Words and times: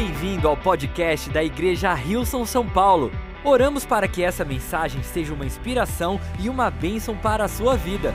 Bem-vindo 0.00 0.46
ao 0.46 0.56
podcast 0.56 1.28
da 1.28 1.42
Igreja 1.42 1.92
Rilson 1.92 2.46
São 2.46 2.64
Paulo. 2.64 3.10
Oramos 3.42 3.84
para 3.84 4.06
que 4.06 4.22
essa 4.22 4.44
mensagem 4.44 5.02
seja 5.02 5.34
uma 5.34 5.44
inspiração 5.44 6.20
e 6.38 6.48
uma 6.48 6.70
bênção 6.70 7.16
para 7.16 7.46
a 7.46 7.48
sua 7.48 7.76
vida. 7.76 8.14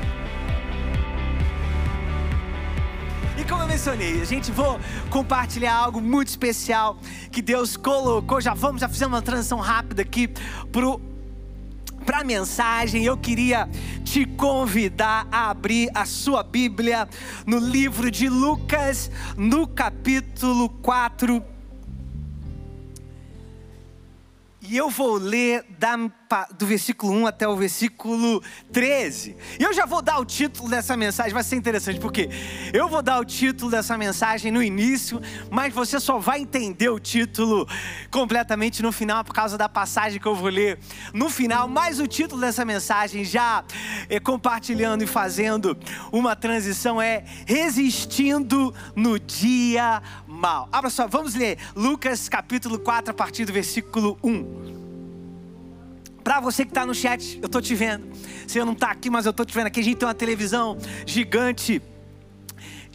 E 3.38 3.44
como 3.44 3.64
eu 3.64 3.68
mencionei, 3.68 4.22
a 4.22 4.24
gente 4.24 4.50
vou 4.50 4.80
compartilhar 5.10 5.76
algo 5.76 6.00
muito 6.00 6.30
especial 6.30 6.98
que 7.30 7.42
Deus 7.42 7.76
colocou. 7.76 8.40
Já 8.40 8.54
vamos, 8.54 8.80
já 8.80 8.88
fizemos 8.88 9.16
uma 9.16 9.22
transição 9.22 9.60
rápida 9.60 10.04
aqui 10.04 10.30
para 12.06 12.20
a 12.20 12.24
mensagem, 12.24 13.04
eu 13.04 13.18
queria 13.18 13.68
te 14.06 14.26
convidar 14.26 15.28
a 15.30 15.50
abrir 15.50 15.90
a 15.94 16.06
sua 16.06 16.44
Bíblia 16.44 17.10
no 17.46 17.58
livro 17.58 18.10
de 18.10 18.30
Lucas, 18.30 19.12
no 19.36 19.68
capítulo 19.68 20.70
4. 20.70 21.53
E 24.66 24.78
eu 24.78 24.90
vou 24.90 25.16
ler 25.18 25.66
da, 25.78 25.98
do 26.58 26.66
versículo 26.66 27.14
1 27.14 27.28
até 27.28 27.48
o 27.48 27.56
versículo 27.56 28.42
13. 28.72 29.36
E 29.60 29.64
eu 29.64 29.74
já 29.74 29.86
vou 29.86 30.02
dar 30.02 30.20
o 30.20 30.26
título 30.26 30.70
dessa 30.70 30.98
mensagem, 30.98 31.34
vai 31.34 31.44
ser 31.44 31.56
interessante, 31.56 32.00
porque 32.00 32.30
eu 32.74 32.90
vou 32.90 33.02
dar 33.02 33.20
o 33.20 33.26
título 33.26 33.70
dessa 33.70 33.98
mensagem 33.98 34.52
no 34.52 34.62
início, 34.62 35.22
mas 35.50 35.74
você 35.74 36.00
só 36.00 36.18
vai 36.18 36.40
entender 36.40 36.90
o 36.90 37.00
título 37.00 37.68
completamente 38.10 38.82
no 38.82 38.92
final, 38.92 39.24
por 39.24 39.34
causa 39.34 39.58
da 39.58 39.70
passagem 39.70 40.20
que 40.20 40.28
eu 40.28 40.36
vou 40.36 40.50
ler 40.50 40.80
no 41.14 41.30
final. 41.30 41.68
Mas 41.68 42.00
o 42.00 42.08
título 42.08 42.42
dessa 42.42 42.66
mensagem, 42.66 43.24
já 43.24 43.64
é, 44.10 44.20
compartilhando 44.20 45.04
e 45.04 45.08
fazendo 45.08 45.78
uma 46.12 46.36
transição, 46.36 47.02
é 47.02 47.24
Resistindo 47.46 48.74
no 48.96 49.20
Dia 49.20 50.02
Mal. 50.28 50.68
Abra 50.72 50.90
só, 50.90 51.08
vamos 51.08 51.36
ler 51.36 51.58
Lucas 51.76 52.28
capítulo 52.28 52.80
4, 52.80 53.12
a 53.12 53.14
partir 53.14 53.46
do 53.46 53.54
versículo 53.54 54.18
1. 54.24 54.73
Para 56.24 56.40
você 56.40 56.64
que 56.64 56.72
está 56.72 56.86
no 56.86 56.96
chat, 56.96 57.40
eu 57.42 57.48
estou 57.48 57.62
te 57.62 57.76
vendo. 57.76 58.08
Você 58.48 58.64
não 58.64 58.74
está 58.74 58.92
aqui, 58.92 59.10
mas 59.10 59.26
eu 59.26 59.32
estou 59.32 59.46
te 59.46 59.54
vendo 59.54 59.68
aqui. 59.68 59.80
A 59.80 59.84
gente 59.84 59.98
tem 59.98 60.08
uma 60.08 60.14
televisão 60.14 60.78
gigante 61.06 61.82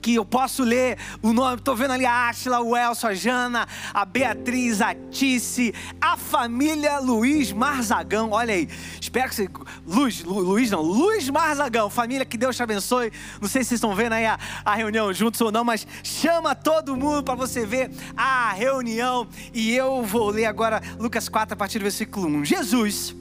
que 0.01 0.15
eu 0.15 0.25
posso 0.25 0.63
ler 0.63 0.99
o 1.23 1.33
nome, 1.33 1.57
estou 1.57 1.77
vendo 1.77 1.93
ali 1.93 2.07
a 2.07 2.29
Ashla, 2.29 2.61
o 2.61 2.77
Elson, 2.77 3.09
a 3.09 3.15
Jana, 3.15 3.69
a 3.93 4.05
Beatriz, 4.05 4.81
a 4.81 4.95
Tice, 4.95 5.75
a 6.01 6.17
família 6.17 6.99
Luiz 6.99 7.53
Marzagão, 7.53 8.31
olha 8.31 8.55
aí, 8.55 8.69
espero 9.01 9.29
que 9.29 9.35
você, 9.35 9.49
Luz, 9.87 10.25
Lu, 10.25 10.41
Luiz 10.41 10.71
não, 10.71 10.81
Luiz 10.81 11.29
Marzagão, 11.29 11.91
família 11.91 12.25
que 12.25 12.37
Deus 12.37 12.57
te 12.57 12.63
abençoe, 12.63 13.13
não 13.41 13.49
sei 13.49 13.63
se 13.63 13.69
vocês 13.69 13.79
estão 13.79 13.95
vendo 13.95 14.13
aí 14.13 14.27
a, 14.27 14.39
a 14.65 14.75
reunião 14.75 15.13
juntos 15.13 15.41
ou 15.41 15.51
não, 15.51 15.65
mas 15.65 15.87
chama 16.03 16.55
todo 16.55 16.97
mundo 16.97 17.23
para 17.23 17.35
você 17.35 17.67
ver 17.67 17.91
a 18.17 18.53
reunião, 18.53 19.27
e 19.53 19.75
eu 19.75 20.03
vou 20.03 20.31
ler 20.31 20.47
agora 20.47 20.81
Lucas 20.99 21.29
4 21.29 21.55
a 21.55 21.57
partir 21.57 21.79
do 21.79 21.83
versículo 21.83 22.29
1, 22.29 22.45
Jesus, 22.45 23.15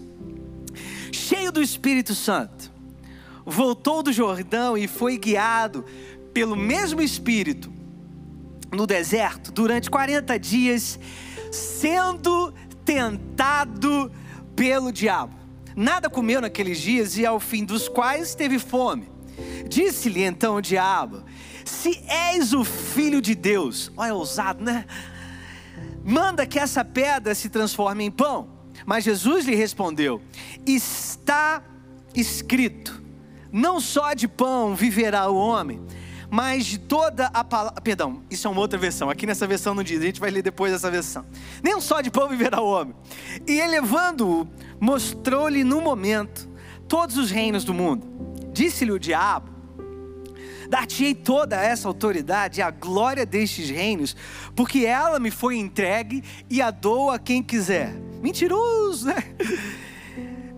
cheio 1.11 1.51
do 1.51 1.61
Espírito 1.61 2.13
Santo, 2.13 2.71
voltou 3.45 4.03
do 4.03 4.11
Jordão 4.11 4.77
e 4.77 4.87
foi 4.87 5.17
guiado 5.17 5.85
pelo 6.37 6.55
mesmo 6.55 7.01
Espírito 7.01 7.73
no 8.71 8.85
deserto 8.85 9.51
durante 9.51 9.89
40 9.89 10.37
dias, 10.37 10.99
sendo 11.51 12.53
tentado 12.85 14.11
pelo 14.55 14.91
diabo. 14.91 15.35
Nada 15.75 16.11
comeu 16.11 16.39
naqueles 16.39 16.77
dias 16.77 17.17
e 17.17 17.25
ao 17.25 17.39
fim 17.39 17.65
dos 17.65 17.89
quais 17.89 18.35
teve 18.35 18.59
fome. 18.59 19.09
Disse-lhe 19.67 20.21
então 20.21 20.57
o 20.57 20.61
diabo: 20.61 21.23
Se 21.65 22.03
és 22.07 22.53
o 22.53 22.63
filho 22.63 23.19
de 23.19 23.33
Deus, 23.33 23.91
olha, 23.97 24.13
ousado, 24.13 24.63
né? 24.63 24.85
Manda 26.05 26.45
que 26.45 26.59
essa 26.59 26.85
pedra 26.85 27.33
se 27.33 27.49
transforme 27.49 28.03
em 28.03 28.11
pão. 28.11 28.47
Mas 28.85 29.03
Jesus 29.03 29.43
lhe 29.43 29.55
respondeu: 29.55 30.21
Está 30.67 31.63
escrito: 32.13 33.01
Não 33.51 33.79
só 33.79 34.13
de 34.13 34.27
pão 34.27 34.75
viverá 34.75 35.27
o 35.31 35.35
homem, 35.35 35.81
mas 36.29 36.65
de 36.65 36.77
toda 36.77 37.27
a 37.27 37.43
palavra. 37.43 37.81
Perdão, 37.81 38.23
isso 38.29 38.47
é 38.47 38.51
uma 38.51 38.59
outra 38.59 38.77
versão. 38.77 39.09
Aqui 39.09 39.25
nessa 39.25 39.47
versão 39.47 39.73
não 39.73 39.83
diz, 39.83 39.99
a 39.99 40.05
gente 40.05 40.19
vai 40.19 40.29
ler 40.29 40.41
depois 40.41 40.71
dessa 40.71 40.91
versão. 40.91 41.25
Nem 41.63 41.79
só 41.79 42.01
de 42.01 42.11
pão 42.11 42.27
viverá 42.27 42.61
o 42.61 42.69
homem. 42.69 42.95
E 43.47 43.59
elevando-o, 43.59 44.47
mostrou-lhe 44.79 45.63
no 45.63 45.81
momento 45.81 46.49
todos 46.87 47.17
os 47.17 47.31
reinos 47.31 47.63
do 47.63 47.73
mundo. 47.73 48.07
Disse-lhe 48.51 48.91
o 48.91 48.99
diabo: 48.99 49.51
Dar-te-ei 50.69 51.15
toda 51.15 51.55
essa 51.55 51.87
autoridade 51.87 52.59
e 52.59 52.63
a 52.63 52.69
glória 52.69 53.25
destes 53.25 53.69
reinos, 53.69 54.15
porque 54.55 54.85
ela 54.85 55.19
me 55.19 55.31
foi 55.31 55.57
entregue 55.57 56.23
e 56.49 56.61
a 56.61 56.71
dou 56.71 57.09
a 57.09 57.17
quem 57.17 57.41
quiser. 57.41 57.93
Mentiroso, 58.21 59.07
né? 59.07 59.15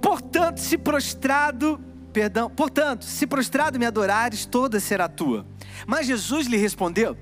Portanto, 0.01 0.59
se 0.59 0.78
prostrado, 0.78 1.80
perdão, 2.14 2.50
portanto, 2.50 3.06
se 3.06 3.25
prostrado 3.28 3.80
me 3.80 3.86
adorares, 3.86 4.46
toda 4.46 4.80
será 4.80 5.08
tua. 5.08 5.46
Mas 5.86 6.08
Jesus 6.08 6.47
lhe 6.47 6.58
respondeu: 6.58 7.18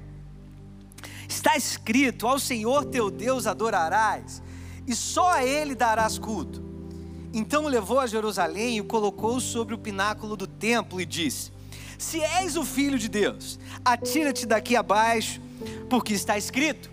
Está 1.28 1.56
escrito: 1.56 2.28
Ao 2.28 2.40
Senhor 2.40 2.86
teu 2.86 3.12
Deus 3.12 3.48
adorarás, 3.48 4.42
e 4.88 4.96
só 4.96 5.34
a 5.34 5.44
Ele 5.44 5.76
darás 5.76 6.18
culto. 6.18 6.66
Então 7.34 7.66
o 7.66 7.68
levou 7.68 8.00
a 8.00 8.08
Jerusalém 8.08 8.78
e 8.78 8.82
o 8.82 8.86
colocou 8.86 9.40
sobre 9.40 9.76
o 9.76 9.78
pináculo 9.78 10.36
do 10.36 10.48
templo 10.48 11.00
e 11.02 11.06
disse: 11.06 11.52
Se 11.98 12.22
és 12.22 12.56
o 12.56 12.64
filho 12.64 12.98
de 12.98 13.10
Deus, 13.10 13.60
atira-te 13.84 14.46
daqui 14.46 14.76
abaixo, 14.76 15.42
porque 15.90 16.14
está 16.14 16.38
escrito: 16.38 16.90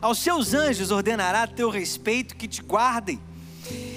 Aos 0.00 0.18
seus 0.18 0.54
anjos 0.54 0.90
ordenará 0.90 1.46
teu 1.46 1.70
respeito 1.70 2.34
que 2.34 2.48
te 2.48 2.62
guardem, 2.62 3.20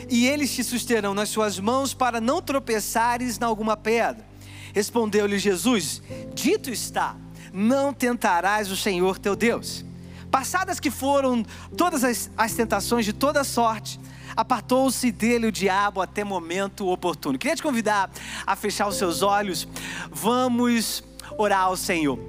e 0.09 0.27
eles 0.27 0.53
te 0.53 0.63
susterão 0.63 1.13
nas 1.13 1.29
suas 1.29 1.59
mãos 1.59 1.93
para 1.93 2.19
não 2.19 2.41
tropeçares 2.41 3.39
em 3.39 3.43
alguma 3.43 3.77
pedra. 3.77 4.25
Respondeu-lhe 4.73 5.37
Jesus: 5.37 6.01
Dito 6.33 6.69
está, 6.69 7.15
não 7.53 7.93
tentarás 7.93 8.71
o 8.71 8.77
Senhor 8.77 9.17
teu 9.17 9.35
Deus. 9.35 9.85
Passadas 10.31 10.79
que 10.79 10.91
foram 10.91 11.43
todas 11.75 12.03
as, 12.03 12.29
as 12.37 12.53
tentações 12.53 13.03
de 13.03 13.13
toda 13.13 13.43
sorte, 13.43 13.99
apartou-se 14.35 15.11
dele 15.11 15.47
o 15.47 15.51
diabo 15.51 16.01
até 16.01 16.23
momento 16.23 16.87
oportuno. 16.87 17.37
Queria 17.37 17.55
te 17.55 17.63
convidar 17.63 18.11
a 18.45 18.55
fechar 18.55 18.87
os 18.87 18.95
seus 18.95 19.21
olhos, 19.21 19.67
vamos 20.11 21.03
orar 21.37 21.61
ao 21.61 21.75
Senhor. 21.75 22.19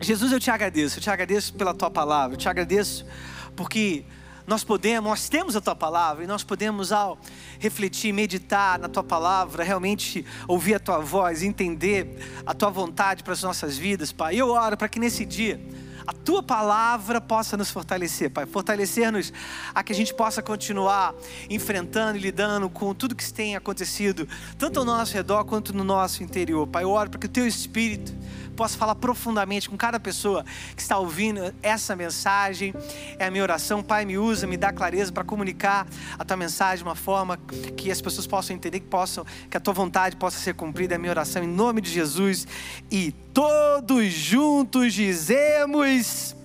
Jesus, 0.00 0.32
eu 0.32 0.40
te 0.40 0.50
agradeço, 0.50 0.98
eu 0.98 1.02
te 1.02 1.10
agradeço 1.10 1.52
pela 1.54 1.74
tua 1.74 1.90
palavra, 1.90 2.34
eu 2.34 2.38
te 2.38 2.48
agradeço 2.48 3.06
porque 3.54 4.04
nós 4.46 4.64
podemos, 4.64 5.08
nós 5.08 5.28
temos 5.28 5.56
a 5.56 5.60
tua 5.60 5.74
palavra 5.74 6.24
e 6.24 6.26
nós 6.26 6.42
podemos, 6.42 6.92
ao 6.92 7.18
refletir, 7.58 8.12
meditar 8.12 8.78
na 8.78 8.88
tua 8.88 9.04
palavra, 9.04 9.62
realmente 9.62 10.24
ouvir 10.48 10.74
a 10.74 10.80
tua 10.80 10.98
voz, 10.98 11.42
entender 11.42 12.42
a 12.44 12.54
tua 12.54 12.70
vontade 12.70 13.22
para 13.22 13.32
as 13.32 13.42
nossas 13.42 13.76
vidas, 13.76 14.12
Pai. 14.12 14.36
Eu 14.36 14.50
oro 14.50 14.76
para 14.76 14.88
que 14.88 14.98
nesse 14.98 15.24
dia 15.24 15.60
a 16.06 16.12
tua 16.12 16.42
palavra 16.42 17.20
possa 17.20 17.56
nos 17.56 17.70
fortalecer, 17.70 18.30
Pai. 18.30 18.46
Fortalecer-nos 18.46 19.32
a 19.74 19.82
que 19.82 19.92
a 19.92 19.94
gente 19.94 20.12
possa 20.12 20.42
continuar 20.42 21.14
enfrentando 21.48 22.18
e 22.18 22.20
lidando 22.20 22.68
com 22.68 22.92
tudo 22.94 23.14
que 23.14 23.32
tem 23.32 23.54
acontecido, 23.54 24.28
tanto 24.58 24.80
ao 24.80 24.84
nosso 24.84 25.14
redor 25.14 25.44
quanto 25.44 25.72
no 25.72 25.84
nosso 25.84 26.22
interior, 26.22 26.66
Pai. 26.66 26.82
Eu 26.82 26.90
oro 26.90 27.10
para 27.10 27.20
que 27.20 27.26
o 27.26 27.30
teu 27.30 27.46
espírito 27.46 28.12
possa 28.60 28.76
falar 28.76 28.94
profundamente 28.94 29.70
com 29.70 29.76
cada 29.78 29.98
pessoa 29.98 30.44
que 30.76 30.82
está 30.82 30.98
ouvindo 30.98 31.54
essa 31.62 31.96
mensagem. 31.96 32.74
É 33.18 33.24
a 33.24 33.30
minha 33.30 33.42
oração, 33.42 33.82
Pai, 33.82 34.04
me 34.04 34.18
usa, 34.18 34.46
me 34.46 34.58
dá 34.58 34.70
clareza 34.70 35.10
para 35.10 35.24
comunicar 35.24 35.86
a 36.18 36.26
tua 36.26 36.36
mensagem 36.36 36.76
de 36.76 36.82
uma 36.82 36.94
forma 36.94 37.38
que 37.74 37.90
as 37.90 38.02
pessoas 38.02 38.26
possam 38.26 38.54
entender, 38.54 38.80
que 38.80 38.86
possam, 38.86 39.24
que 39.48 39.56
a 39.56 39.60
tua 39.60 39.72
vontade 39.72 40.14
possa 40.14 40.38
ser 40.38 40.52
cumprida. 40.52 40.94
É 40.94 40.96
a 40.96 40.98
minha 40.98 41.10
oração 41.10 41.42
em 41.42 41.46
nome 41.46 41.80
de 41.80 41.90
Jesus. 41.90 42.46
E 42.90 43.12
todos 43.32 44.12
juntos 44.12 44.92
dizemos: 44.92 46.36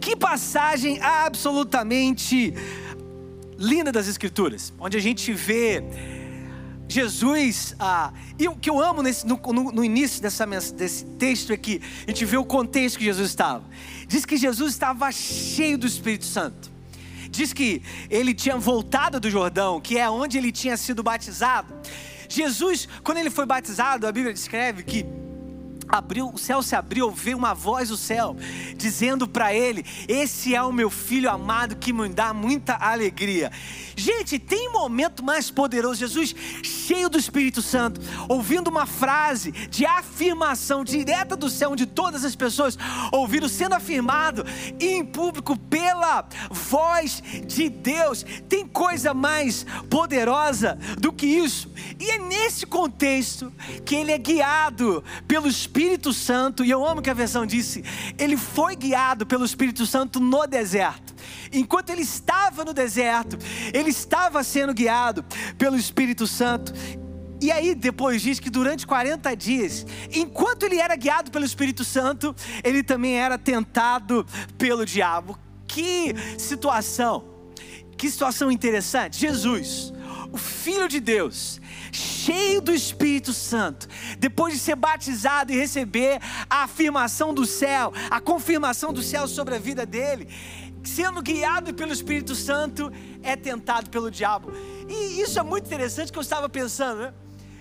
que 0.00 0.14
passagem 0.14 1.00
absolutamente 1.02 2.54
linda 3.58 3.90
das 3.90 4.06
Escrituras, 4.06 4.72
onde 4.78 4.96
a 4.96 5.00
gente 5.00 5.32
vê 5.32 5.82
Jesus, 6.88 7.74
ah, 7.78 8.12
e 8.38 8.48
o 8.48 8.56
que 8.56 8.70
eu 8.70 8.80
amo 8.80 9.02
nesse, 9.02 9.26
no, 9.26 9.36
no, 9.36 9.72
no, 9.72 9.84
início 9.84 10.22
dessa, 10.22 10.46
desse 10.72 11.04
texto 11.04 11.52
é 11.52 11.56
que 11.56 11.82
a 12.06 12.10
gente 12.10 12.24
vê 12.24 12.38
o 12.38 12.44
contexto 12.44 12.98
que 12.98 13.04
Jesus 13.04 13.28
estava. 13.28 13.62
Diz 14.06 14.24
que 14.24 14.38
Jesus 14.38 14.72
estava 14.72 15.12
cheio 15.12 15.76
do 15.76 15.86
Espírito 15.86 16.24
Santo. 16.24 16.72
Diz 17.30 17.52
que 17.52 17.82
ele 18.08 18.32
tinha 18.32 18.56
voltado 18.56 19.20
do 19.20 19.30
Jordão, 19.30 19.80
que 19.80 19.98
é 19.98 20.08
onde 20.08 20.38
ele 20.38 20.50
tinha 20.50 20.78
sido 20.78 21.02
batizado. 21.02 21.74
Jesus, 22.26 22.88
quando 23.04 23.18
ele 23.18 23.30
foi 23.30 23.44
batizado, 23.44 24.06
a 24.06 24.12
Bíblia 24.12 24.32
descreve 24.32 24.82
que 24.82 25.04
abriu, 25.88 26.30
o 26.32 26.38
céu 26.38 26.62
se 26.62 26.76
abriu, 26.76 27.10
veio 27.10 27.38
uma 27.38 27.54
voz 27.54 27.88
do 27.88 27.96
céu 27.96 28.36
dizendo 28.76 29.26
para 29.26 29.54
ele: 29.54 29.84
Esse 30.06 30.54
é 30.54 30.62
o 30.62 30.72
meu 30.72 30.90
filho 30.90 31.30
amado 31.30 31.76
que 31.76 31.92
me 31.92 32.08
dá 32.08 32.34
muita 32.34 32.74
alegria. 32.74 33.50
Gente, 33.96 34.38
tem 34.38 34.70
momento 34.70 35.24
mais 35.24 35.50
poderoso. 35.50 35.98
Jesus, 36.00 36.34
cheio 36.62 37.08
do 37.08 37.18
Espírito 37.18 37.62
Santo, 37.62 38.00
ouvindo 38.28 38.68
uma 38.68 38.86
frase 38.86 39.50
de 39.50 39.84
afirmação 39.86 40.84
direta 40.84 41.36
do 41.36 41.48
céu, 41.48 41.72
onde 41.72 41.86
todas 41.86 42.24
as 42.24 42.36
pessoas 42.36 42.78
ouviram, 43.10 43.48
sendo 43.48 43.74
afirmado 43.74 44.44
em 44.78 45.04
público 45.04 45.56
pela 45.56 46.28
voz 46.50 47.22
de 47.46 47.68
Deus. 47.68 48.24
Tem 48.48 48.66
coisa 48.66 49.14
mais 49.14 49.66
poderosa 49.88 50.78
do 50.98 51.12
que 51.12 51.26
isso. 51.26 51.72
E 51.98 52.10
é 52.10 52.18
nesse 52.18 52.66
contexto 52.66 53.52
que 53.84 53.96
ele 53.96 54.12
é 54.12 54.18
guiado 54.18 55.02
pelo 55.26 55.48
Espírito 55.48 55.77
Santo, 56.12 56.64
e 56.64 56.70
eu 56.70 56.84
amo 56.84 57.00
que 57.00 57.10
a 57.10 57.14
versão 57.14 57.46
disse, 57.46 57.84
ele 58.18 58.36
foi 58.36 58.74
guiado 58.74 59.24
pelo 59.24 59.44
Espírito 59.44 59.86
Santo 59.86 60.18
no 60.18 60.46
deserto. 60.46 61.14
Enquanto 61.52 61.90
ele 61.90 62.02
estava 62.02 62.64
no 62.64 62.72
deserto, 62.72 63.38
ele 63.72 63.90
estava 63.90 64.42
sendo 64.42 64.74
guiado 64.74 65.24
pelo 65.56 65.76
Espírito 65.76 66.26
Santo. 66.26 66.72
E 67.40 67.52
aí, 67.52 67.74
depois 67.74 68.20
diz 68.20 68.40
que 68.40 68.50
durante 68.50 68.86
40 68.86 69.36
dias, 69.36 69.86
enquanto 70.12 70.64
ele 70.64 70.80
era 70.80 70.96
guiado 70.96 71.30
pelo 71.30 71.44
Espírito 71.44 71.84
Santo, 71.84 72.34
ele 72.64 72.82
também 72.82 73.16
era 73.16 73.38
tentado 73.38 74.26
pelo 74.56 74.84
diabo. 74.84 75.38
Que 75.66 76.14
situação! 76.36 77.24
Que 77.96 78.10
situação 78.10 78.50
interessante. 78.50 79.18
Jesus, 79.18 79.92
o 80.32 80.36
Filho 80.36 80.88
de 80.88 81.00
Deus, 81.00 81.60
cheio 82.28 82.60
do 82.60 82.74
Espírito 82.74 83.32
Santo, 83.32 83.88
depois 84.18 84.52
de 84.52 84.60
ser 84.60 84.76
batizado 84.76 85.50
e 85.50 85.56
receber 85.56 86.20
a 86.50 86.64
afirmação 86.64 87.32
do 87.32 87.46
céu, 87.46 87.90
a 88.10 88.20
confirmação 88.20 88.92
do 88.92 89.02
céu 89.02 89.26
sobre 89.26 89.54
a 89.54 89.58
vida 89.58 89.86
dele, 89.86 90.28
sendo 90.84 91.22
guiado 91.22 91.72
pelo 91.72 91.90
Espírito 91.90 92.34
Santo, 92.34 92.92
é 93.22 93.34
tentado 93.34 93.88
pelo 93.88 94.10
diabo. 94.10 94.52
E 94.86 95.22
isso 95.22 95.38
é 95.38 95.42
muito 95.42 95.64
interessante 95.64 96.12
que 96.12 96.18
eu 96.18 96.22
estava 96.22 96.50
pensando, 96.50 97.00
né? 97.00 97.14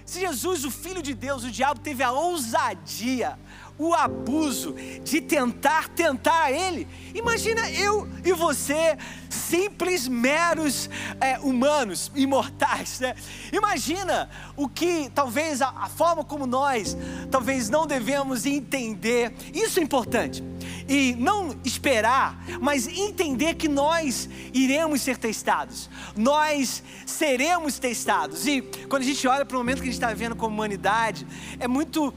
Se 0.06 0.20
Jesus, 0.20 0.66
o 0.66 0.72
Filho 0.72 1.02
de 1.02 1.14
Deus, 1.14 1.46
o 1.46 1.52
diabo 1.52 1.80
teve 1.80 2.04
a 2.04 2.12
ousadia, 2.12 3.40
o 3.78 3.94
abuso 3.94 4.76
de 5.04 5.22
tentar 5.22 5.90
tentar 5.90 6.52
ele. 6.52 6.88
Imagina 7.14 7.70
eu 7.72 8.08
e 8.24 8.34
você, 8.34 8.98
simples, 9.30 10.08
meros 10.08 10.90
é, 11.22 11.40
humanos, 11.40 12.12
imortais. 12.16 13.00
Né? 13.00 13.16
Imagina 13.52 14.30
o 14.56 14.68
que 14.68 15.12
talvez 15.14 15.62
a, 15.62 15.70
a 15.70 15.90
forma 15.90 16.24
como 16.24 16.48
nós, 16.48 16.98
talvez 17.30 17.70
não 17.70 17.86
devemos 17.86 18.46
entender. 18.46 19.34
Isso 19.54 19.80
é 19.80 19.84
importante. 19.84 20.44
E 20.90 21.16
não 21.16 21.56
esperar, 21.64 22.44
mas 22.62 22.88
entender 22.88 23.56
que 23.56 23.68
nós 23.68 24.30
iremos 24.54 25.02
ser 25.02 25.18
testados. 25.18 25.90
Nós 26.16 26.82
seremos 27.06 27.78
testados. 27.78 28.48
E 28.48 28.62
quando 28.90 29.02
a 29.04 29.06
gente 29.06 29.28
olha 29.28 29.46
para 29.46 29.56
o 29.56 29.60
momento 29.60 29.78
que 29.78 29.84
a 29.84 29.86
gente 29.86 29.94
está 29.94 30.10
vivendo 30.10 30.36
como 30.36 30.56
humanidade, 30.56 31.28
é 31.60 31.68
muito 31.68 32.14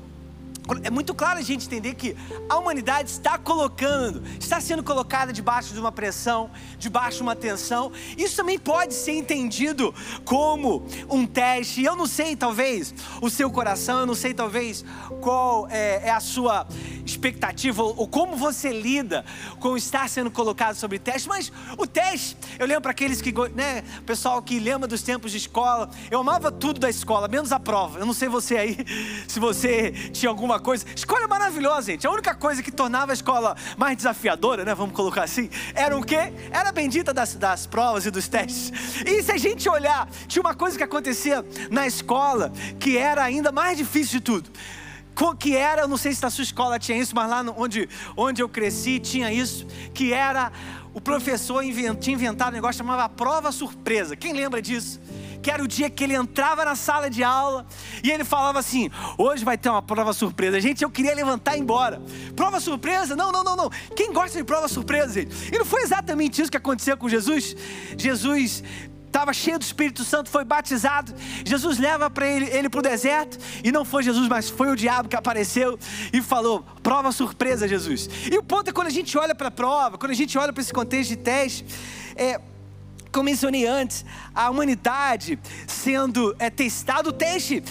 é 0.82 0.90
muito 0.90 1.14
claro 1.14 1.38
a 1.38 1.42
gente 1.42 1.66
entender 1.66 1.94
que 1.94 2.16
a 2.48 2.58
humanidade 2.58 3.10
está 3.10 3.38
colocando, 3.38 4.22
está 4.38 4.60
sendo 4.60 4.82
colocada 4.82 5.32
debaixo 5.32 5.72
de 5.72 5.80
uma 5.80 5.92
pressão, 5.92 6.50
debaixo 6.78 7.18
de 7.18 7.22
uma 7.22 7.36
tensão. 7.36 7.92
Isso 8.16 8.36
também 8.36 8.58
pode 8.58 8.94
ser 8.94 9.12
entendido 9.12 9.94
como 10.24 10.86
um 11.08 11.26
teste. 11.26 11.82
Eu 11.82 11.96
não 11.96 12.06
sei, 12.06 12.36
talvez, 12.36 12.94
o 13.20 13.28
seu 13.30 13.50
coração, 13.50 14.00
eu 14.00 14.06
não 14.06 14.14
sei, 14.14 14.34
talvez, 14.34 14.84
qual 15.20 15.68
é, 15.68 16.08
é 16.08 16.10
a 16.10 16.20
sua 16.20 16.66
expectativa 17.20 17.82
ou, 17.82 18.08
como 18.08 18.34
você 18.34 18.72
lida 18.72 19.24
com 19.60 19.76
estar 19.76 20.08
sendo 20.08 20.30
colocado 20.30 20.74
sobre 20.74 20.98
teste. 20.98 21.28
Mas 21.28 21.52
o 21.76 21.86
teste, 21.86 22.36
eu 22.58 22.66
lembro 22.66 22.82
para 22.82 22.92
aqueles 22.92 23.20
que, 23.20 23.32
né, 23.54 23.82
pessoal 24.06 24.40
que 24.42 24.58
lembra 24.58 24.88
dos 24.88 25.02
tempos 25.02 25.30
de 25.30 25.36
escola, 25.36 25.90
eu 26.10 26.20
amava 26.20 26.50
tudo 26.50 26.80
da 26.80 26.88
escola, 26.88 27.28
menos 27.28 27.52
a 27.52 27.60
prova. 27.60 27.98
Eu 27.98 28.06
não 28.06 28.14
sei 28.14 28.28
você 28.28 28.56
aí, 28.56 28.78
se 29.28 29.38
você 29.38 29.92
tinha 30.12 30.30
alguma 30.30 30.58
coisa. 30.58 30.86
Escola 30.96 31.24
é 31.24 31.26
maravilhosa, 31.26 31.92
gente. 31.92 32.06
A 32.06 32.10
única 32.10 32.34
coisa 32.34 32.62
que 32.62 32.72
tornava 32.72 33.12
a 33.12 33.14
escola 33.14 33.54
mais 33.76 33.96
desafiadora, 33.96 34.64
né? 34.64 34.74
Vamos 34.74 34.94
colocar 34.94 35.24
assim, 35.24 35.50
era 35.74 35.96
o 35.96 36.02
quê? 36.02 36.32
Era 36.50 36.70
a 36.70 36.72
bendita 36.72 37.12
das, 37.12 37.34
das 37.34 37.66
provas 37.66 38.06
e 38.06 38.10
dos 38.10 38.26
testes. 38.26 38.72
E 39.04 39.22
se 39.22 39.30
a 39.30 39.36
gente 39.36 39.68
olhar, 39.68 40.08
tinha 40.26 40.40
uma 40.40 40.54
coisa 40.54 40.78
que 40.78 40.84
acontecia 40.84 41.44
na 41.70 41.86
escola 41.86 42.50
que 42.78 42.96
era 42.96 43.22
ainda 43.22 43.52
mais 43.52 43.76
difícil 43.76 44.20
de 44.20 44.24
tudo 44.24 44.50
que 45.38 45.56
era, 45.56 45.82
eu 45.82 45.88
não 45.88 45.96
sei 45.96 46.12
se 46.12 46.22
na 46.22 46.30
sua 46.30 46.42
escola 46.42 46.78
tinha 46.78 46.98
isso, 46.98 47.14
mas 47.14 47.28
lá 47.28 47.44
onde, 47.56 47.88
onde 48.16 48.42
eu 48.42 48.48
cresci 48.48 48.98
tinha 48.98 49.32
isso, 49.32 49.66
que 49.92 50.12
era 50.12 50.50
o 50.92 51.00
professor 51.00 51.62
invent, 51.62 51.98
tinha 51.98 52.14
inventado 52.14 52.50
um 52.50 52.56
negócio 52.56 52.78
chamava 52.78 53.08
prova 53.08 53.52
surpresa. 53.52 54.16
Quem 54.16 54.32
lembra 54.32 54.60
disso? 54.60 55.00
que 55.42 55.50
era 55.50 55.62
o 55.62 55.68
dia 55.68 55.88
que 55.88 56.04
ele 56.04 56.14
entrava 56.14 56.64
na 56.64 56.74
sala 56.74 57.08
de 57.08 57.22
aula 57.22 57.66
e 58.02 58.10
ele 58.10 58.24
falava 58.24 58.58
assim: 58.58 58.90
hoje 59.16 59.44
vai 59.44 59.56
ter 59.56 59.68
uma 59.68 59.82
prova 59.82 60.12
surpresa. 60.12 60.60
Gente, 60.60 60.82
eu 60.82 60.90
queria 60.90 61.14
levantar 61.14 61.54
e 61.54 61.58
ir 61.58 61.62
embora. 61.62 62.00
Prova 62.36 62.60
surpresa? 62.60 63.16
Não, 63.16 63.32
não, 63.32 63.42
não, 63.42 63.56
não. 63.56 63.70
Quem 63.96 64.12
gosta 64.12 64.36
de 64.38 64.44
prova 64.44 64.68
surpresa, 64.68 65.14
gente? 65.14 65.34
E 65.52 65.58
não 65.58 65.64
foi 65.64 65.82
exatamente 65.82 66.40
isso 66.40 66.50
que 66.50 66.56
aconteceu 66.56 66.96
com 66.96 67.08
Jesus. 67.08 67.56
Jesus 67.96 68.62
estava 69.10 69.32
cheio 69.32 69.58
do 69.58 69.62
Espírito 69.62 70.04
Santo, 70.04 70.30
foi 70.30 70.44
batizado. 70.44 71.12
Jesus 71.44 71.78
leva 71.78 72.08
para 72.08 72.26
ele, 72.26 72.46
ele 72.46 72.70
para 72.70 72.78
o 72.78 72.82
deserto, 72.82 73.38
e 73.62 73.70
não 73.70 73.84
foi 73.84 74.02
Jesus, 74.02 74.28
mas 74.28 74.48
foi 74.48 74.70
o 74.70 74.76
diabo 74.76 75.08
que 75.08 75.16
apareceu 75.16 75.78
e 76.12 76.22
falou: 76.22 76.64
prova 76.82 77.12
surpresa, 77.12 77.68
Jesus. 77.68 78.08
E 78.30 78.38
o 78.38 78.42
ponto 78.42 78.70
é 78.70 78.72
quando 78.72 78.86
a 78.86 78.90
gente 78.90 79.18
olha 79.18 79.34
para 79.34 79.48
a 79.48 79.50
prova, 79.50 79.98
quando 79.98 80.12
a 80.12 80.14
gente 80.14 80.38
olha 80.38 80.52
para 80.52 80.62
esse 80.62 80.72
contexto 80.72 81.10
de 81.10 81.16
teste, 81.16 81.66
é, 82.16 82.40
como 83.12 83.24
mencionei 83.24 83.66
antes, 83.66 84.04
a 84.34 84.50
humanidade 84.50 85.38
sendo 85.66 86.34
é, 86.38 86.50
testado. 86.50 87.10
O 87.10 87.12
teste, 87.12 87.62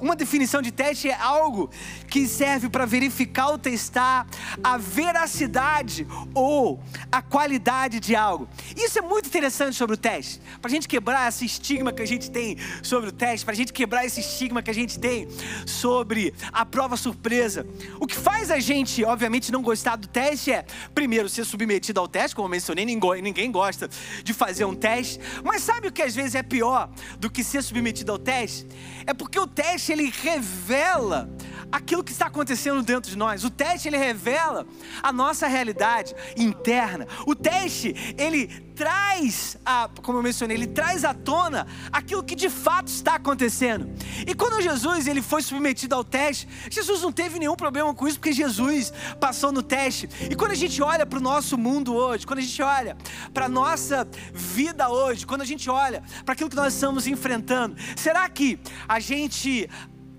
uma 0.00 0.16
definição 0.16 0.62
de 0.62 0.70
teste 0.70 1.08
é 1.08 1.14
algo 1.14 1.70
que 2.08 2.26
serve 2.26 2.68
para 2.68 2.86
verificar 2.86 3.48
ou 3.48 3.58
testar 3.58 4.26
a 4.62 4.76
veracidade 4.76 6.06
ou 6.34 6.80
a 7.10 7.20
qualidade 7.20 8.00
de 8.00 8.16
algo. 8.16 8.48
Isso 8.76 8.98
é 8.98 9.02
muito 9.02 9.26
interessante 9.26 9.76
sobre 9.76 9.94
o 9.94 9.98
teste. 9.98 10.40
Para 10.60 10.68
a 10.68 10.74
gente 10.74 10.88
quebrar 10.88 11.28
esse 11.28 11.44
estigma 11.44 11.92
que 11.92 12.02
a 12.02 12.06
gente 12.06 12.30
tem 12.30 12.56
sobre 12.82 13.10
o 13.10 13.12
teste, 13.12 13.44
para 13.44 13.52
a 13.52 13.56
gente 13.56 13.72
quebrar 13.72 14.04
esse 14.04 14.20
estigma 14.20 14.62
que 14.62 14.70
a 14.70 14.74
gente 14.74 14.98
tem 14.98 15.28
sobre 15.66 16.34
a 16.52 16.64
prova 16.64 16.96
surpresa. 16.96 17.66
O 18.00 18.06
que 18.06 18.16
faz 18.16 18.50
a 18.50 18.58
gente, 18.58 19.04
obviamente, 19.04 19.52
não 19.52 19.62
gostar 19.62 19.96
do 19.96 20.06
teste 20.06 20.52
é, 20.52 20.64
primeiro, 20.94 21.28
ser 21.28 21.44
submetido 21.44 22.00
ao 22.00 22.08
teste, 22.08 22.34
como 22.34 22.46
eu 22.46 22.50
mencionei, 22.50 22.84
ninguém 22.84 23.50
gosta 23.50 23.88
de 24.22 24.32
fazer 24.32 24.64
um 24.64 24.74
teste. 24.74 25.20
Mas 25.44 25.62
sabe 25.62 25.88
o 25.88 25.92
que 25.92 26.02
às 26.02 26.14
vezes 26.16 26.34
é 26.34 26.42
pior 26.42 26.90
do 27.18 27.30
que 27.30 27.44
ser 27.44 27.62
submetido 27.62 28.10
ao 28.10 28.18
teste? 28.18 28.66
É 29.06 29.14
porque 29.14 29.38
o 29.38 29.46
teste 29.46 29.92
ele 29.92 30.10
revela 30.10 31.30
aquilo 31.70 32.02
que 32.02 32.12
está 32.12 32.26
acontecendo 32.26 32.82
dentro 32.82 33.10
de 33.10 33.16
nós. 33.16 33.44
O 33.44 33.50
teste 33.50 33.88
ele 33.88 33.96
revela 33.96 34.66
a 35.02 35.12
nossa 35.12 35.46
realidade 35.46 36.14
interna. 36.36 37.06
O 37.26 37.34
teste 37.34 37.94
ele 38.18 38.65
traz, 38.76 39.56
a, 39.64 39.88
como 40.02 40.18
eu 40.18 40.22
mencionei, 40.22 40.56
ele 40.56 40.66
traz 40.66 41.04
à 41.04 41.14
tona 41.14 41.66
aquilo 41.90 42.22
que 42.22 42.34
de 42.34 42.50
fato 42.50 42.88
está 42.88 43.14
acontecendo. 43.14 43.88
E 44.26 44.34
quando 44.34 44.60
Jesus 44.60 45.06
ele 45.06 45.22
foi 45.22 45.42
submetido 45.42 45.94
ao 45.94 46.04
teste, 46.04 46.46
Jesus 46.70 47.00
não 47.00 47.10
teve 47.10 47.38
nenhum 47.38 47.56
problema 47.56 47.92
com 47.94 48.06
isso 48.06 48.18
porque 48.18 48.32
Jesus 48.32 48.92
passou 49.18 49.50
no 49.50 49.62
teste. 49.62 50.08
E 50.30 50.36
quando 50.36 50.50
a 50.52 50.54
gente 50.54 50.80
olha 50.82 51.06
para 51.06 51.18
o 51.18 51.22
nosso 51.22 51.56
mundo 51.56 51.94
hoje, 51.94 52.26
quando 52.26 52.40
a 52.40 52.42
gente 52.42 52.62
olha 52.62 52.96
para 53.32 53.46
a 53.46 53.48
nossa 53.48 54.06
vida 54.32 54.90
hoje, 54.90 55.26
quando 55.26 55.40
a 55.40 55.46
gente 55.46 55.70
olha 55.70 56.02
para 56.24 56.34
aquilo 56.34 56.50
que 56.50 56.56
nós 56.56 56.74
estamos 56.74 57.06
enfrentando, 57.06 57.76
será 57.96 58.28
que 58.28 58.60
a 58.86 59.00
gente 59.00 59.68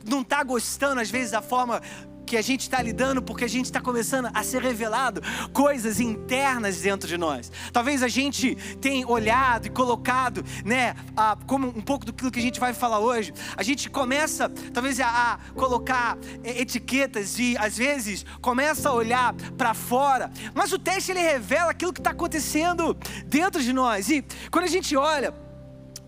não 0.09 0.21
está 0.21 0.41
gostando, 0.43 0.99
às 0.99 1.11
vezes, 1.11 1.31
da 1.31 1.41
forma 1.41 1.81
que 2.27 2.35
a 2.35 2.41
gente 2.41 2.61
está 2.61 2.81
lidando 2.81 3.21
porque 3.21 3.45
a 3.45 3.47
gente 3.47 3.65
está 3.65 3.79
começando 3.79 4.29
a 4.33 4.43
ser 4.43 4.61
revelado 4.61 5.21
coisas 5.53 6.01
internas 6.01 6.81
dentro 6.81 7.07
de 7.07 7.17
nós. 7.17 7.49
Talvez 7.71 8.03
a 8.03 8.09
gente 8.09 8.53
tenha 8.81 9.07
olhado 9.07 9.67
e 9.67 9.69
colocado, 9.69 10.43
né, 10.65 10.93
a, 11.15 11.37
como 11.47 11.69
um 11.69 11.81
pouco 11.81 12.05
do 12.05 12.13
que 12.13 12.39
a 12.39 12.41
gente 12.41 12.59
vai 12.59 12.73
falar 12.73 12.99
hoje. 12.99 13.33
A 13.55 13.63
gente 13.63 13.89
começa, 13.89 14.49
talvez, 14.73 14.99
a, 14.99 15.07
a 15.07 15.37
colocar 15.53 16.17
etiquetas 16.43 17.39
e 17.39 17.57
às 17.57 17.77
vezes 17.77 18.25
começa 18.41 18.89
a 18.89 18.93
olhar 18.93 19.33
para 19.57 19.73
fora. 19.73 20.29
Mas 20.53 20.73
o 20.73 20.77
teste 20.77 21.11
ele 21.11 21.21
revela 21.21 21.71
aquilo 21.71 21.93
que 21.93 22.01
está 22.01 22.11
acontecendo 22.11 22.93
dentro 23.25 23.63
de 23.63 23.71
nós. 23.71 24.09
E 24.09 24.23
quando 24.51 24.65
a 24.65 24.69
gente 24.69 24.95
olha 24.97 25.46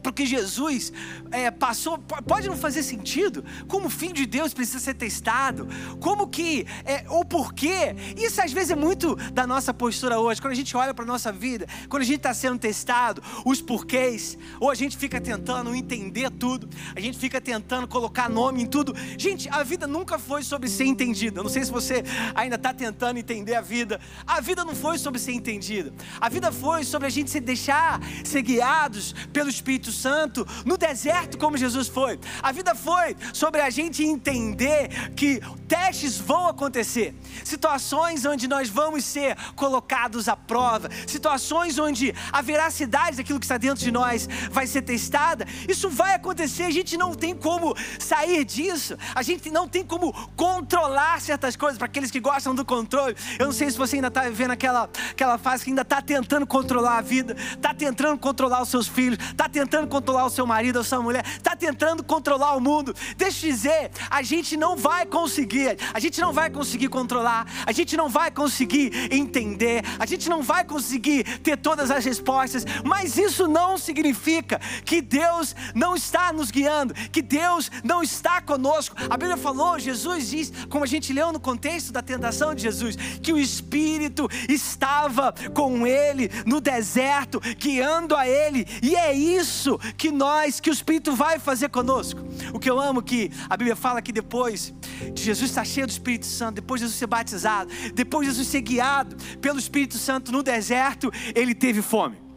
porque 0.01 0.25
Jesus 0.25 0.91
é, 1.31 1.51
passou, 1.51 1.97
pode 1.97 2.47
não 2.47 2.57
fazer 2.57 2.83
sentido, 2.83 3.43
como 3.67 3.89
filho 3.89 4.13
de 4.13 4.25
Deus 4.25 4.53
precisa 4.53 4.79
ser 4.79 4.93
testado, 4.93 5.67
como 5.99 6.27
que, 6.27 6.65
é, 6.85 7.05
ou 7.09 7.25
porquê, 7.25 7.95
isso 8.17 8.41
às 8.41 8.51
vezes 8.51 8.71
é 8.71 8.75
muito 8.75 9.15
da 9.31 9.45
nossa 9.45 9.73
postura 9.73 10.19
hoje, 10.19 10.41
quando 10.41 10.53
a 10.53 10.55
gente 10.55 10.75
olha 10.75 10.93
para 10.93 11.03
a 11.03 11.07
nossa 11.07 11.31
vida, 11.31 11.67
quando 11.87 12.03
a 12.03 12.05
gente 12.05 12.17
está 12.17 12.33
sendo 12.33 12.57
testado, 12.57 13.21
os 13.45 13.61
porquês, 13.61 14.37
ou 14.59 14.69
a 14.69 14.75
gente 14.75 14.97
fica 14.97 15.19
tentando 15.19 15.75
entender 15.75 16.29
tudo, 16.31 16.69
a 16.95 16.99
gente 16.99 17.17
fica 17.17 17.41
tentando 17.41 17.87
colocar 17.87 18.29
nome 18.29 18.63
em 18.63 18.65
tudo, 18.65 18.95
gente, 19.17 19.49
a 19.49 19.63
vida 19.63 19.85
nunca 19.85 20.17
foi 20.17 20.43
sobre 20.43 20.69
ser 20.69 20.85
entendida, 20.85 21.43
não 21.43 21.49
sei 21.49 21.63
se 21.65 21.71
você 21.71 22.03
ainda 22.33 22.55
está 22.55 22.73
tentando 22.73 23.19
entender 23.19 23.55
a 23.55 23.61
vida, 23.61 23.99
a 24.25 24.39
vida 24.39 24.63
não 24.63 24.75
foi 24.75 24.97
sobre 24.97 25.19
ser 25.19 25.33
entendida, 25.33 25.93
a 26.19 26.29
vida 26.29 26.51
foi 26.51 26.83
sobre 26.83 27.07
a 27.07 27.11
gente 27.11 27.29
se 27.29 27.39
deixar 27.39 27.99
ser 28.23 28.41
guiados 28.41 29.13
pelo 29.33 29.49
Espírito 29.49 29.88
Espírito 29.89 29.91
Santo 29.91 30.47
no 30.65 30.77
deserto, 30.77 31.37
como 31.37 31.57
Jesus 31.57 31.87
foi. 31.87 32.19
A 32.41 32.51
vida 32.51 32.73
foi 32.75 33.15
sobre 33.33 33.61
a 33.61 33.69
gente 33.69 34.03
entender 34.03 35.11
que 35.15 35.41
testes 35.67 36.17
vão 36.17 36.47
acontecer, 36.47 37.13
situações 37.43 38.25
onde 38.25 38.47
nós 38.47 38.69
vamos 38.69 39.03
ser 39.03 39.35
colocados 39.55 40.27
à 40.27 40.35
prova, 40.35 40.89
situações 41.07 41.77
onde 41.77 42.13
a 42.31 42.41
veracidade 42.41 43.17
daquilo 43.17 43.39
que 43.39 43.45
está 43.45 43.57
dentro 43.57 43.83
de 43.83 43.91
nós 43.91 44.27
vai 44.51 44.65
ser 44.65 44.81
testada. 44.81 45.45
Isso 45.67 45.89
vai 45.89 46.15
acontecer, 46.15 46.63
a 46.63 46.71
gente 46.71 46.97
não 46.97 47.13
tem 47.13 47.35
como 47.35 47.75
sair 47.99 48.43
disso, 48.45 48.97
a 49.13 49.21
gente 49.21 49.49
não 49.49 49.67
tem 49.67 49.83
como 49.83 50.13
controlar 50.35 51.21
certas 51.21 51.55
coisas. 51.55 51.77
Para 51.77 51.87
aqueles 51.87 52.11
que 52.11 52.19
gostam 52.19 52.55
do 52.55 52.65
controle, 52.65 53.15
eu 53.37 53.45
não 53.45 53.53
sei 53.53 53.69
se 53.69 53.77
você 53.77 53.97
ainda 53.97 54.07
está 54.07 54.23
vivendo 54.23 54.51
aquela, 54.51 54.89
aquela 55.11 55.37
fase 55.37 55.63
que 55.63 55.69
ainda 55.69 55.81
está 55.81 56.01
tentando 56.01 56.45
controlar 56.45 56.97
a 56.97 57.01
vida, 57.01 57.35
está 57.51 57.73
tentando 57.73 58.17
controlar 58.17 58.61
os 58.61 58.69
seus 58.69 58.87
filhos, 58.87 59.19
está 59.29 59.47
tentando 59.47 59.78
tentando 59.79 59.87
controlar 59.87 60.25
o 60.25 60.29
seu 60.29 60.45
marido 60.45 60.77
ou 60.77 60.83
sua 60.83 61.01
mulher, 61.01 61.25
está 61.25 61.55
tentando 61.55 62.03
controlar 62.03 62.55
o 62.55 62.59
mundo. 62.59 62.93
Deixa 63.15 63.45
eu 63.45 63.51
dizer, 63.51 63.91
a 64.09 64.21
gente 64.21 64.57
não 64.57 64.75
vai 64.75 65.05
conseguir, 65.05 65.77
a 65.93 65.99
gente 65.99 66.19
não 66.19 66.33
vai 66.33 66.49
conseguir 66.49 66.89
controlar, 66.89 67.45
a 67.65 67.71
gente 67.71 67.95
não 67.95 68.09
vai 68.09 68.31
conseguir 68.31 69.13
entender, 69.13 69.83
a 69.97 70.05
gente 70.05 70.27
não 70.27 70.41
vai 70.41 70.65
conseguir 70.65 71.39
ter 71.39 71.57
todas 71.57 71.91
as 71.91 72.03
respostas, 72.03 72.65
mas 72.83 73.17
isso 73.17 73.47
não 73.47 73.77
significa 73.77 74.59
que 74.83 75.01
Deus 75.01 75.55
não 75.73 75.95
está 75.95 76.33
nos 76.33 76.51
guiando, 76.51 76.93
que 76.93 77.21
Deus 77.21 77.71
não 77.83 78.03
está 78.03 78.41
conosco. 78.41 78.95
A 79.09 79.15
Bíblia 79.15 79.37
falou, 79.37 79.79
Jesus 79.79 80.29
diz, 80.29 80.51
como 80.69 80.83
a 80.83 80.87
gente 80.87 81.13
leu 81.13 81.31
no 81.31 81.39
contexto 81.39 81.93
da 81.93 82.01
tentação 82.01 82.53
de 82.53 82.63
Jesus, 82.63 82.95
que 83.21 83.31
o 83.31 83.37
Espírito 83.37 84.27
estava 84.49 85.33
com 85.53 85.85
ele 85.87 86.29
no 86.45 86.59
deserto, 86.59 87.39
guiando 87.57 88.15
a 88.15 88.27
ele, 88.27 88.67
e 88.81 88.95
é 88.95 89.13
isso 89.13 89.68
isso 89.69 89.79
que 89.97 90.09
nós, 90.11 90.59
que 90.59 90.69
o 90.69 90.73
Espírito 90.73 91.13
vai 91.15 91.37
fazer 91.37 91.69
conosco. 91.69 92.21
O 92.53 92.59
que 92.59 92.69
eu 92.69 92.79
amo 92.79 93.01
que 93.01 93.31
a 93.49 93.55
Bíblia 93.55 93.75
fala 93.75 94.01
que 94.01 94.11
depois 94.11 94.73
de 95.13 95.21
Jesus 95.21 95.51
estar 95.51 95.65
cheio 95.65 95.85
do 95.85 95.91
Espírito 95.91 96.25
Santo, 96.25 96.55
depois 96.55 96.81
de 96.81 96.87
Jesus 96.87 96.97
ser 96.97 97.07
batizado, 97.07 97.71
depois 97.93 98.27
de 98.27 98.33
Jesus 98.33 98.47
ser 98.47 98.61
guiado 98.61 99.15
pelo 99.39 99.59
Espírito 99.59 99.97
Santo 99.97 100.31
no 100.31 100.41
deserto, 100.41 101.11
ele 101.35 101.53
teve 101.53 101.81
fome. 101.81 102.28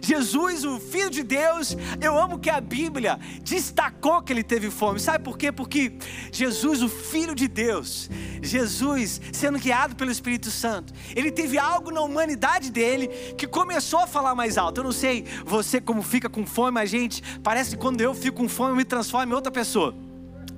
Jesus, 0.00 0.64
o 0.64 0.78
Filho 0.78 1.10
de 1.10 1.22
Deus, 1.22 1.76
eu 2.00 2.18
amo 2.18 2.38
que 2.38 2.50
a 2.50 2.60
Bíblia 2.60 3.18
destacou 3.42 4.22
que 4.22 4.32
ele 4.32 4.42
teve 4.42 4.70
fome. 4.70 5.00
Sabe 5.00 5.24
por 5.24 5.36
quê? 5.36 5.52
Porque 5.52 5.92
Jesus, 6.32 6.82
o 6.82 6.88
Filho 6.88 7.34
de 7.34 7.48
Deus, 7.48 8.10
Jesus, 8.42 9.20
sendo 9.32 9.58
guiado 9.58 9.96
pelo 9.96 10.10
Espírito 10.10 10.50
Santo, 10.50 10.92
ele 11.14 11.30
teve 11.30 11.58
algo 11.58 11.90
na 11.90 12.00
humanidade 12.00 12.70
dele 12.70 13.08
que 13.36 13.46
começou 13.46 14.00
a 14.00 14.06
falar 14.06 14.34
mais 14.34 14.56
alto. 14.56 14.80
Eu 14.80 14.84
não 14.84 14.92
sei 14.92 15.24
você 15.44 15.80
como 15.80 16.02
fica 16.02 16.28
com 16.28 16.46
fome, 16.46 16.72
mas 16.72 16.90
gente, 16.90 17.22
parece 17.42 17.70
que 17.70 17.76
quando 17.76 18.00
eu 18.00 18.14
fico 18.14 18.38
com 18.38 18.48
fome 18.48 18.70
eu 18.70 18.76
me 18.76 18.84
transformo 18.84 19.32
em 19.32 19.36
outra 19.36 19.52
pessoa. 19.52 20.07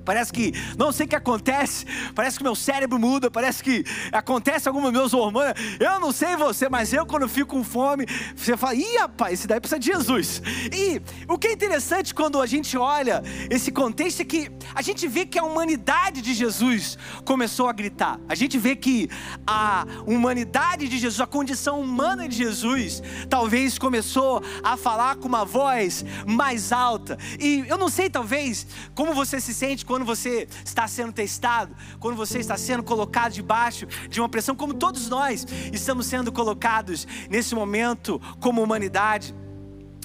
Parece 0.03 0.31
que 0.31 0.53
não 0.77 0.91
sei 0.91 1.05
o 1.05 1.09
que 1.09 1.15
acontece, 1.15 1.85
parece 2.15 2.37
que 2.37 2.43
meu 2.43 2.55
cérebro 2.55 2.99
muda, 2.99 3.29
parece 3.29 3.63
que 3.63 3.83
acontece 4.11 4.67
algum 4.67 4.81
dos 4.81 4.91
meus 4.91 5.13
hormônios. 5.13 5.53
Eu 5.79 5.99
não 5.99 6.11
sei 6.11 6.35
você, 6.35 6.67
mas 6.69 6.93
eu 6.93 7.05
quando 7.05 7.27
fico 7.27 7.55
com 7.55 7.63
fome, 7.63 8.05
você 8.35 8.55
fala, 8.55 8.75
ih 8.75 8.97
rapaz, 8.97 9.33
esse 9.33 9.47
daí 9.47 9.59
precisa 9.59 9.79
de 9.79 9.87
Jesus. 9.87 10.41
E 10.71 11.01
o 11.27 11.37
que 11.37 11.47
é 11.47 11.51
interessante 11.51 12.13
quando 12.13 12.41
a 12.41 12.45
gente 12.45 12.77
olha 12.77 13.21
esse 13.49 13.71
contexto 13.71 14.21
é 14.21 14.25
que 14.25 14.51
a 14.73 14.81
gente 14.81 15.07
vê 15.07 15.25
que 15.25 15.37
a 15.37 15.43
humanidade 15.43 16.21
de 16.21 16.33
Jesus 16.33 16.97
começou 17.25 17.67
a 17.67 17.73
gritar. 17.73 18.19
A 18.27 18.35
gente 18.35 18.57
vê 18.57 18.75
que 18.75 19.09
a 19.45 19.85
humanidade 20.05 20.87
de 20.87 20.97
Jesus, 20.97 21.19
a 21.19 21.27
condição 21.27 21.79
humana 21.79 22.27
de 22.27 22.37
Jesus, 22.37 23.01
talvez 23.29 23.77
começou 23.77 24.43
a 24.63 24.77
falar 24.77 25.15
com 25.15 25.27
uma 25.27 25.45
voz 25.45 26.05
mais 26.25 26.71
alta. 26.71 27.17
E 27.39 27.65
eu 27.67 27.77
não 27.77 27.89
sei, 27.89 28.09
talvez, 28.09 28.65
como 28.95 29.13
você 29.13 29.39
se 29.39 29.53
sente 29.53 29.85
quando 29.85 30.00
você 30.05 30.47
está 30.65 30.87
sendo 30.87 31.11
testado, 31.11 31.75
quando 31.99 32.15
você 32.15 32.39
está 32.39 32.57
sendo 32.57 32.83
colocado 32.83 33.33
debaixo 33.33 33.85
de 34.09 34.19
uma 34.19 34.29
pressão, 34.29 34.55
como 34.55 34.73
todos 34.73 35.09
nós 35.09 35.45
estamos 35.71 36.05
sendo 36.05 36.31
colocados 36.31 37.07
nesse 37.29 37.55
momento 37.55 38.19
como 38.39 38.61
humanidade. 38.61 39.35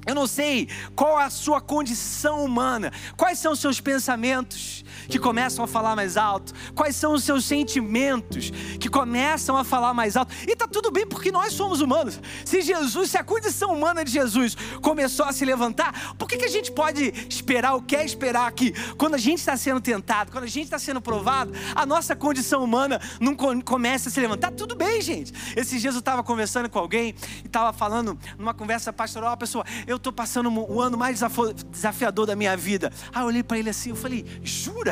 Eu 0.07 0.15
não 0.15 0.27
sei 0.29 0.69
qual 0.95 1.19
a 1.19 1.29
sua 1.29 1.61
condição 1.61 2.45
humana, 2.45 2.93
quais 3.17 3.41
são 3.41 3.53
os 3.53 3.59
seus 3.59 3.81
pensamentos 3.81 4.85
que 5.09 5.19
começam 5.19 5.65
a 5.65 5.69
falar 5.69 5.97
mais 5.97 6.17
alto, 6.17 6.53
quais 6.75 6.95
são 6.95 7.13
os 7.13 7.25
seus 7.25 7.45
sentimentos 7.45 8.53
que 8.79 8.89
começam 8.89 9.57
a 9.57 9.65
falar 9.65 9.93
mais 9.93 10.17
alto. 10.17 10.33
E 10.47 10.55
tá 10.55 10.69
tudo 10.69 10.91
bem 10.91 11.07
porque 11.07 11.33
nós 11.33 11.53
somos 11.53 11.81
humanos. 11.81 12.21
Se 12.45 12.63
Jesus, 12.63 13.11
se 13.11 13.19
a 13.19 13.25
condição 13.25 13.75
humana 13.75 14.05
de 14.05 14.13
Jesus 14.13 14.57
começou 14.81 15.27
a 15.27 15.33
se 15.33 15.45
levantar, 15.45 16.15
por 16.17 16.29
que, 16.29 16.37
que 16.37 16.45
a 16.45 16.51
gente 16.51 16.71
pode 16.71 17.13
esperar 17.29 17.75
ou 17.75 17.83
quer 17.83 18.05
esperar 18.05 18.51
que 18.53 18.73
quando 18.95 19.15
a 19.15 19.19
gente 19.19 19.39
está 19.39 19.57
sendo 19.57 19.81
tentado, 19.81 20.31
quando 20.31 20.45
a 20.45 20.49
gente 20.49 20.65
está 20.65 20.79
sendo 20.79 21.01
provado, 21.01 21.53
a 21.75 21.85
nossa 21.85 22.15
condição 22.15 22.63
humana 22.63 23.01
não 23.21 23.35
comece 23.35 24.09
a 24.09 24.11
se 24.11 24.21
levantar? 24.21 24.53
Tudo 24.53 24.77
bem, 24.77 25.01
gente. 25.01 25.33
Esses 25.57 25.81
dias 25.81 25.95
eu 25.95 26.01
estava 26.01 26.23
conversando 26.23 26.71
com 26.71 26.79
alguém 26.79 27.15
e 27.43 27.47
estava 27.47 27.73
falando 27.73 28.17
numa 28.39 28.55
conversa 28.55 28.93
pastoral, 28.93 29.33
a 29.33 29.37
pessoa, 29.37 29.65
eu 29.87 29.97
eu 29.97 29.99
estou 29.99 30.13
passando 30.13 30.51
o 30.51 30.81
ano 30.81 30.97
mais 30.97 31.21
desafiador 31.71 32.27
da 32.27 32.37
minha 32.37 32.57
vida. 32.57 32.93
Aí 33.13 33.23
eu 33.23 33.27
olhei 33.27 33.43
para 33.43 33.59
ele 33.59 33.71
assim, 33.71 33.91
eu 33.91 33.97
falei, 33.97 34.25
jura? 34.43 34.86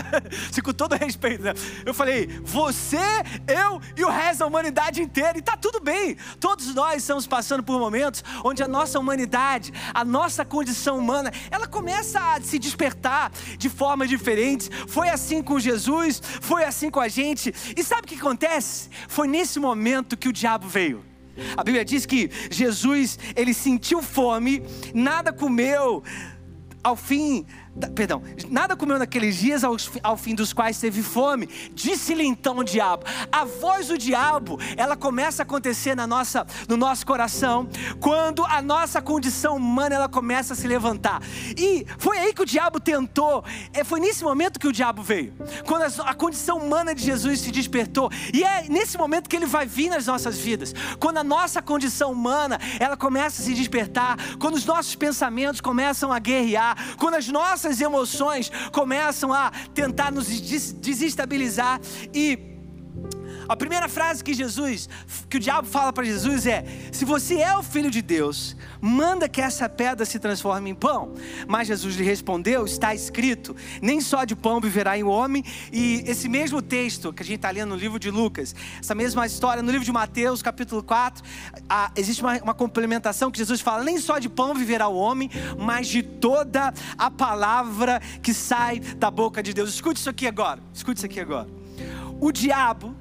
Se 0.51 0.61
com 0.63 0.73
todo 0.73 0.95
respeito, 0.95 1.43
né? 1.43 1.55
Eu 1.85 1.95
falei, 1.95 2.27
você, 2.43 2.99
eu 3.47 3.81
e 3.97 4.05
o 4.05 4.11
resto 4.11 4.41
da 4.41 4.47
humanidade 4.47 5.03
inteira, 5.03 5.37
e 5.37 5.41
está 5.41 5.57
tudo 5.57 5.81
bem. 5.81 6.17
Todos 6.41 6.75
nós 6.75 7.03
estamos 7.03 7.27
passando 7.27 7.63
por 7.63 7.79
momentos 7.79 8.25
onde 8.45 8.63
a 8.63 8.69
nossa 8.69 8.99
humanidade, 8.99 9.73
a 9.93 10.05
nossa 10.05 10.45
condição 10.45 10.99
humana, 10.99 11.33
ela 11.51 11.67
começa 11.67 12.21
a 12.21 12.41
se 12.41 12.59
despertar 12.59 13.31
de 13.59 13.69
forma 13.69 14.07
diferente. 14.07 14.71
Foi 14.89 15.09
assim 15.09 15.43
com 15.43 15.59
Jesus, 15.59 16.21
foi 16.41 16.65
assim 16.65 16.91
com 16.91 17.01
a 17.01 17.09
gente. 17.09 17.55
E 17.77 17.83
sabe 17.83 18.03
o 18.03 18.09
que 18.09 18.17
acontece? 18.17 18.89
Foi 19.09 19.27
nesse 19.29 19.59
momento 19.59 20.17
que 20.17 20.29
o 20.29 20.33
diabo 20.33 20.69
veio. 20.69 21.05
A 21.57 21.65
Bíblia 21.65 21.85
diz 21.85 22.07
que 22.07 22.31
Jesus, 22.51 23.19
ele 23.35 23.53
sentiu 23.53 24.01
fome, 24.01 24.63
nada 24.95 25.33
comeu, 25.33 26.03
ao 26.83 26.95
fim 26.95 27.47
Perdão, 27.95 28.23
nada 28.49 28.77
comeu 28.77 28.99
naqueles 28.99 29.37
dias 29.37 29.65
ao, 29.65 29.77
ao 30.03 30.17
fim 30.17 30.35
dos 30.35 30.53
quais 30.53 30.79
teve 30.79 31.03
fome. 31.03 31.49
Disse-lhe 31.73 32.25
então 32.25 32.59
o 32.59 32.65
diabo. 32.65 33.05
A 33.33 33.45
voz 33.45 33.89
do 33.89 33.99
diabo, 33.99 34.59
ela 34.77 34.97
começa 34.97 35.43
a 35.43 35.45
acontecer 35.45 35.97
na 35.97 36.07
nossa, 36.07 36.47
no 36.69 36.77
nosso 36.77 37.05
coração 37.05 37.69
quando 38.01 38.45
a 38.45 38.63
nossa 38.63 39.03
condição 39.03 39.57
humana 39.57 39.97
ela 39.97 40.09
começa 40.09 40.53
a 40.53 40.57
se 40.57 40.69
levantar. 40.69 41.21
E 41.57 41.85
foi 41.99 42.19
aí 42.19 42.33
que 42.33 42.43
o 42.43 42.47
diabo 42.47 42.79
tentou. 42.79 43.45
É, 43.73 43.83
foi 43.83 43.99
nesse 43.99 44.23
momento 44.23 44.61
que 44.61 44.69
o 44.69 44.73
diabo 44.73 45.03
veio. 45.03 45.35
Quando 45.67 45.83
a, 45.83 46.11
a 46.11 46.15
condição 46.15 46.59
humana 46.59 46.95
de 46.95 47.03
Jesus 47.03 47.41
se 47.41 47.51
despertou. 47.51 48.11
E 48.33 48.45
é 48.45 48.69
nesse 48.69 48.97
momento 48.97 49.29
que 49.29 49.37
ele 49.37 49.47
vai 49.47 49.67
vir 49.67 49.91
nas 49.91 50.07
nossas 50.07 50.39
vidas. 50.39 50.75
Quando 51.01 51.19
a 51.19 51.25
nossa 51.25 51.61
condição 51.61 52.13
humana 52.13 52.61
ela 52.79 52.97
começa 52.97 53.43
a 53.43 53.45
se 53.45 53.55
despertar. 53.55 54.17
Quando 54.39 54.55
os 54.55 54.65
nossos 54.65 54.95
pensamentos 54.95 55.61
começam 55.61 56.13
a 56.13 56.19
guerrear. 56.19 56.97
Quando 56.99 57.15
as 57.15 57.29
nossas 57.29 57.64
nossas 57.65 57.81
emoções 57.81 58.53
começam 58.71 59.33
a 59.33 59.51
tentar 59.75 60.13
nos 60.13 60.27
desestabilizar 60.75 61.81
e 62.13 62.54
a 63.49 63.57
primeira 63.57 63.89
frase 63.89 64.23
que 64.23 64.35
Jesus, 64.35 64.89
que 65.29 65.37
o 65.37 65.41
diabo 65.41 65.69
fala 65.69 65.93
para 65.93 66.05
Jesus 66.05 66.47
é: 66.47 66.65
Se 66.93 67.05
você 67.05 67.37
é 67.37 67.57
o 67.57 67.63
filho 67.63 67.91
de 67.91 68.01
Deus, 68.01 68.57
manda 68.81 69.29
que 69.29 69.41
essa 69.41 69.69
pedra 69.69 70.05
se 70.05 70.19
transforme 70.19 70.71
em 70.71 70.75
pão. 70.75 71.15
Mas 71.47 71.69
Jesus 71.69 71.97
lhe 71.97 72.05
respondeu: 72.05 72.65
Está 72.65 72.95
escrito, 72.95 73.55
nem 73.83 74.01
só 74.01 74.25
de 74.25 74.35
pão 74.35 74.61
viverá 74.61 74.95
o 74.97 75.09
homem. 75.09 75.45
E 75.73 76.05
esse 76.07 76.29
mesmo 76.29 76.63
texto 76.63 77.13
que 77.13 77.23
a 77.23 77.27
gente 77.27 77.37
está 77.37 77.51
lendo 77.51 77.71
no 77.71 77.77
livro 77.77 77.99
de 77.99 78.11
Lucas, 78.11 78.55
essa 78.79 78.95
mesma 78.95 79.27
história 79.27 79.63
no 79.63 79.71
livro 79.71 79.85
de 79.85 79.93
Mateus, 79.93 80.43
capítulo 80.43 80.83
4, 80.83 81.25
existe 81.97 82.23
uma, 82.23 82.37
uma 82.43 82.55
complementação 82.55 83.31
que 83.31 83.39
Jesus 83.39 83.61
fala: 83.61 83.85
Nem 83.85 83.99
só 83.99 84.19
de 84.19 84.29
pão 84.29 84.55
viverá 84.55 84.89
o 84.89 84.97
homem, 84.97 85.31
mas 85.59 85.89
de 85.89 86.03
toda 86.03 86.73
a 86.97 87.11
palavra 87.11 88.01
que 88.23 88.33
sai 88.33 88.81
da 88.81 89.11
boca 89.11 89.43
de 89.43 89.53
Deus. 89.53 89.71
Escute 89.71 90.01
isso 90.01 90.11
aqui 90.11 90.27
agora. 90.27 90.61
Escute 90.73 90.99
isso 90.99 91.07
aqui 91.07 91.21
agora. 91.21 91.49
O 92.21 92.33
diabo 92.33 92.95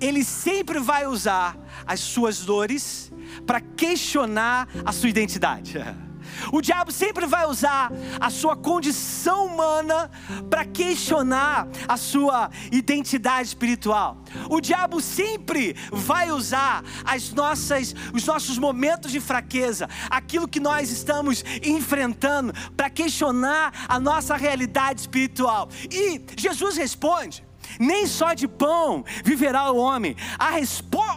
ele 0.00 0.24
sempre 0.24 0.78
vai 0.78 1.06
usar 1.06 1.56
as 1.86 2.00
suas 2.00 2.40
dores 2.40 3.12
para 3.46 3.60
questionar 3.60 4.68
a 4.84 4.92
sua 4.92 5.08
identidade. 5.08 5.78
O 6.52 6.60
diabo 6.60 6.92
sempre 6.92 7.26
vai 7.26 7.46
usar 7.46 7.90
a 8.20 8.30
sua 8.30 8.56
condição 8.56 9.46
humana 9.46 10.10
para 10.48 10.64
questionar 10.64 11.68
a 11.86 11.96
sua 11.96 12.50
identidade 12.70 13.48
espiritual. 13.48 14.22
O 14.48 14.60
diabo 14.60 15.00
sempre 15.00 15.74
vai 15.90 16.30
usar 16.30 16.84
as 17.04 17.32
nossas, 17.32 17.94
os 18.12 18.24
nossos 18.24 18.58
momentos 18.58 19.10
de 19.10 19.20
fraqueza, 19.20 19.88
aquilo 20.10 20.48
que 20.48 20.60
nós 20.60 20.90
estamos 20.90 21.44
enfrentando, 21.62 22.52
para 22.76 22.90
questionar 22.90 23.72
a 23.88 23.98
nossa 23.98 24.36
realidade 24.36 25.00
espiritual. 25.00 25.68
E 25.90 26.20
Jesus 26.36 26.76
responde 26.76 27.48
nem 27.78 28.06
só 28.06 28.34
de 28.34 28.48
pão 28.48 29.04
viverá 29.24 29.70
o 29.70 29.76
homem. 29.76 30.16
A. 30.38 30.58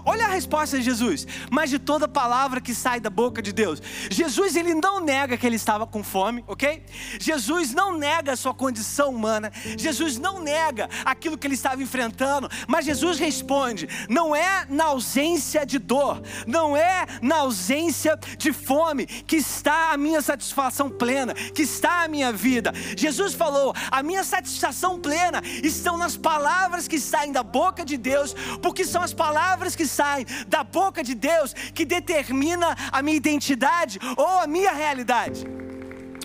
Olha 0.06 0.26
a 0.26 0.30
resposta 0.30 0.78
de 0.78 0.84
Jesus, 0.84 1.28
mas 1.50 1.70
de 1.70 1.80
toda 1.80 2.08
palavra 2.08 2.62
que 2.62 2.74
sai 2.74 3.00
da 3.00 3.10
boca 3.10 3.42
de 3.42 3.52
Deus. 3.52 3.82
Jesus 4.10 4.56
ele 4.56 4.74
não 4.74 5.00
nega 5.00 5.38
que 5.38 5.46
ele 5.46 5.56
estava 5.56 5.86
com 5.86 6.04
fome, 6.04 6.44
ok? 6.48 6.84
Jesus 7.20 7.74
não 7.74 7.98
nega 7.98 8.34
a 8.34 8.36
sua 8.36 8.54
condição 8.54 9.10
humana. 9.10 9.52
Jesus 9.78 10.18
não 10.18 10.42
nega 10.42 10.90
aquilo 11.06 11.38
que 11.38 11.48
ele 11.48 11.56
estava 11.56 11.82
enfrentando, 11.82 12.50
mas 12.68 12.86
Jesus 12.86 13.20
responde: 13.20 13.88
não 14.10 14.36
é 14.36 14.66
na 14.70 14.86
ausência 14.86 15.66
de 15.66 15.80
dor, 15.80 16.22
não 16.48 16.76
é 16.76 17.06
na 17.22 17.38
ausência 17.38 18.18
de 18.38 18.52
fome 18.52 19.06
que 19.06 19.38
está 19.38 19.92
a 19.92 19.98
minha 19.98 20.22
satisfação 20.22 20.90
plena, 20.90 21.34
que 21.34 21.64
está 21.64 22.04
a 22.04 22.08
minha 22.08 22.32
vida. 22.32 22.74
Jesus 22.98 23.34
falou: 23.34 23.74
a 23.90 24.02
minha 24.04 24.24
satisfação 24.24 25.00
plena 25.00 25.42
estão 25.64 25.98
nas 25.98 26.18
palavras 26.18 26.88
que 26.88 27.00
saem 27.00 27.32
da 27.32 27.44
boca 27.44 27.86
de 27.86 27.98
Deus, 27.98 28.36
porque 28.62 28.86
são 28.86 29.02
as 29.02 29.14
palavras 29.14 29.76
que 29.76 29.81
saem 29.86 30.26
da 30.48 30.64
boca 30.64 31.04
de 31.04 31.16
Deus 31.16 31.54
que 31.54 31.86
determina 31.86 32.76
a 32.92 33.02
minha 33.02 33.18
identidade 33.18 34.00
ou 34.18 34.40
a 34.40 34.48
minha 34.48 34.72
realidade. 34.72 35.46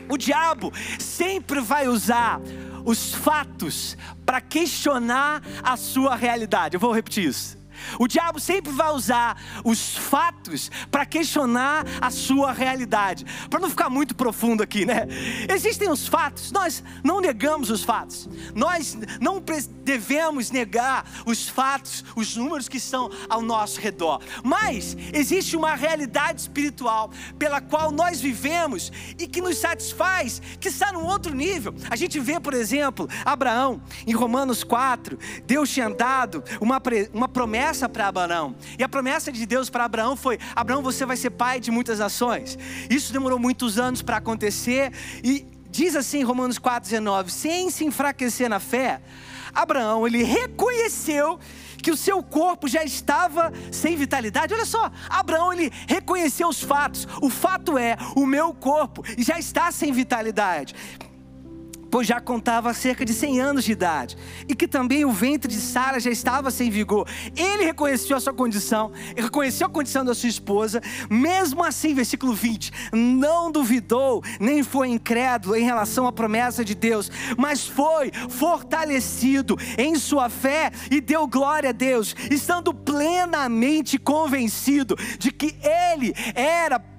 O 0.08 0.16
diabo 0.16 0.72
sempre 0.98 1.60
vai 1.60 1.88
usar 1.88 2.40
os 2.84 3.12
fatos 3.12 3.96
para 4.24 4.40
questionar 4.40 5.42
a 5.62 5.76
sua 5.76 6.14
realidade. 6.14 6.76
Eu 6.76 6.80
vou 6.80 6.92
repetir 6.92 7.24
isso. 7.24 7.58
O 7.98 8.06
diabo 8.06 8.40
sempre 8.40 8.72
vai 8.72 8.90
usar 8.90 9.40
os 9.64 9.96
fatos 9.96 10.70
para 10.90 11.06
questionar 11.06 11.84
a 12.00 12.10
sua 12.10 12.52
realidade. 12.52 13.24
Para 13.48 13.60
não 13.60 13.70
ficar 13.70 13.90
muito 13.90 14.14
profundo 14.14 14.62
aqui, 14.62 14.84
né? 14.84 15.06
Existem 15.48 15.88
os 15.90 16.06
fatos, 16.06 16.50
nós 16.52 16.82
não 17.04 17.20
negamos 17.20 17.70
os 17.70 17.82
fatos. 17.82 18.28
Nós 18.54 18.96
não 19.20 19.42
devemos 19.84 20.50
negar 20.50 21.04
os 21.24 21.48
fatos, 21.48 22.04
os 22.14 22.36
números 22.36 22.68
que 22.68 22.78
estão 22.78 23.10
ao 23.28 23.42
nosso 23.42 23.80
redor. 23.80 24.20
Mas 24.42 24.96
existe 25.12 25.56
uma 25.56 25.74
realidade 25.74 26.40
espiritual 26.40 27.10
pela 27.38 27.60
qual 27.60 27.90
nós 27.90 28.20
vivemos 28.20 28.90
e 29.18 29.26
que 29.26 29.40
nos 29.40 29.58
satisfaz, 29.58 30.40
que 30.60 30.68
está 30.68 30.92
num 30.92 31.04
outro 31.04 31.34
nível. 31.34 31.74
A 31.90 31.96
gente 31.96 32.18
vê, 32.18 32.40
por 32.40 32.54
exemplo, 32.54 33.08
Abraão, 33.24 33.80
em 34.06 34.12
Romanos 34.12 34.64
4, 34.64 35.18
Deus 35.46 35.70
tinha 35.70 35.88
dado 35.90 36.42
uma, 36.60 36.82
uma 37.12 37.28
promessa 37.28 37.75
promessa 37.76 37.88
para 37.88 38.08
Abraão. 38.08 38.56
E 38.78 38.82
a 38.82 38.88
promessa 38.88 39.30
de 39.30 39.44
Deus 39.44 39.68
para 39.68 39.84
Abraão 39.84 40.16
foi: 40.16 40.38
Abraão, 40.54 40.82
você 40.82 41.04
vai 41.04 41.16
ser 41.16 41.30
pai 41.30 41.60
de 41.60 41.70
muitas 41.70 41.98
nações. 41.98 42.58
Isso 42.88 43.12
demorou 43.12 43.38
muitos 43.38 43.78
anos 43.78 44.02
para 44.02 44.16
acontecer. 44.16 44.92
E 45.22 45.46
diz 45.70 45.94
assim 45.94 46.22
Romanos 46.22 46.58
4,19: 46.58 47.28
sem 47.28 47.70
se 47.70 47.84
enfraquecer 47.84 48.48
na 48.48 48.58
fé, 48.58 49.00
Abraão 49.54 50.06
ele 50.06 50.22
reconheceu 50.22 51.38
que 51.82 51.90
o 51.90 51.96
seu 51.96 52.22
corpo 52.22 52.66
já 52.66 52.82
estava 52.82 53.52
sem 53.70 53.94
vitalidade. 53.96 54.54
Olha 54.54 54.64
só, 54.64 54.90
Abraão 55.08 55.52
ele 55.52 55.70
reconheceu 55.86 56.48
os 56.48 56.62
fatos. 56.62 57.06
O 57.20 57.28
fato 57.28 57.76
é, 57.78 57.96
o 58.16 58.26
meu 58.26 58.54
corpo 58.54 59.02
já 59.18 59.38
está 59.38 59.70
sem 59.70 59.92
vitalidade 59.92 60.74
pois 61.90 62.06
já 62.06 62.20
contava 62.20 62.72
cerca 62.74 63.04
de 63.04 63.12
100 63.12 63.40
anos 63.40 63.64
de 63.64 63.72
idade, 63.72 64.16
e 64.48 64.54
que 64.54 64.68
também 64.68 65.04
o 65.04 65.12
ventre 65.12 65.50
de 65.50 65.60
Sara 65.60 66.00
já 66.00 66.10
estava 66.10 66.50
sem 66.50 66.70
vigor. 66.70 67.08
Ele 67.36 67.64
reconheceu 67.64 68.16
a 68.16 68.20
sua 68.20 68.32
condição, 68.32 68.92
reconheceu 69.16 69.66
a 69.66 69.70
condição 69.70 70.04
da 70.04 70.14
sua 70.14 70.28
esposa, 70.28 70.80
mesmo 71.10 71.62
assim, 71.64 71.94
versículo 71.94 72.34
20, 72.34 72.72
não 72.92 73.50
duvidou, 73.50 74.22
nem 74.40 74.62
foi 74.62 74.88
incrédulo 74.88 75.56
em 75.56 75.64
relação 75.64 76.06
à 76.06 76.12
promessa 76.12 76.64
de 76.64 76.74
Deus, 76.74 77.10
mas 77.36 77.66
foi 77.66 78.10
fortalecido 78.28 79.56
em 79.78 79.96
sua 79.96 80.28
fé 80.28 80.70
e 80.90 81.00
deu 81.00 81.26
glória 81.26 81.70
a 81.70 81.72
Deus, 81.72 82.14
estando 82.30 82.72
plenamente 82.72 83.98
convencido 83.98 84.96
de 85.18 85.30
que 85.30 85.56
ele 85.62 86.14
era 86.34 86.95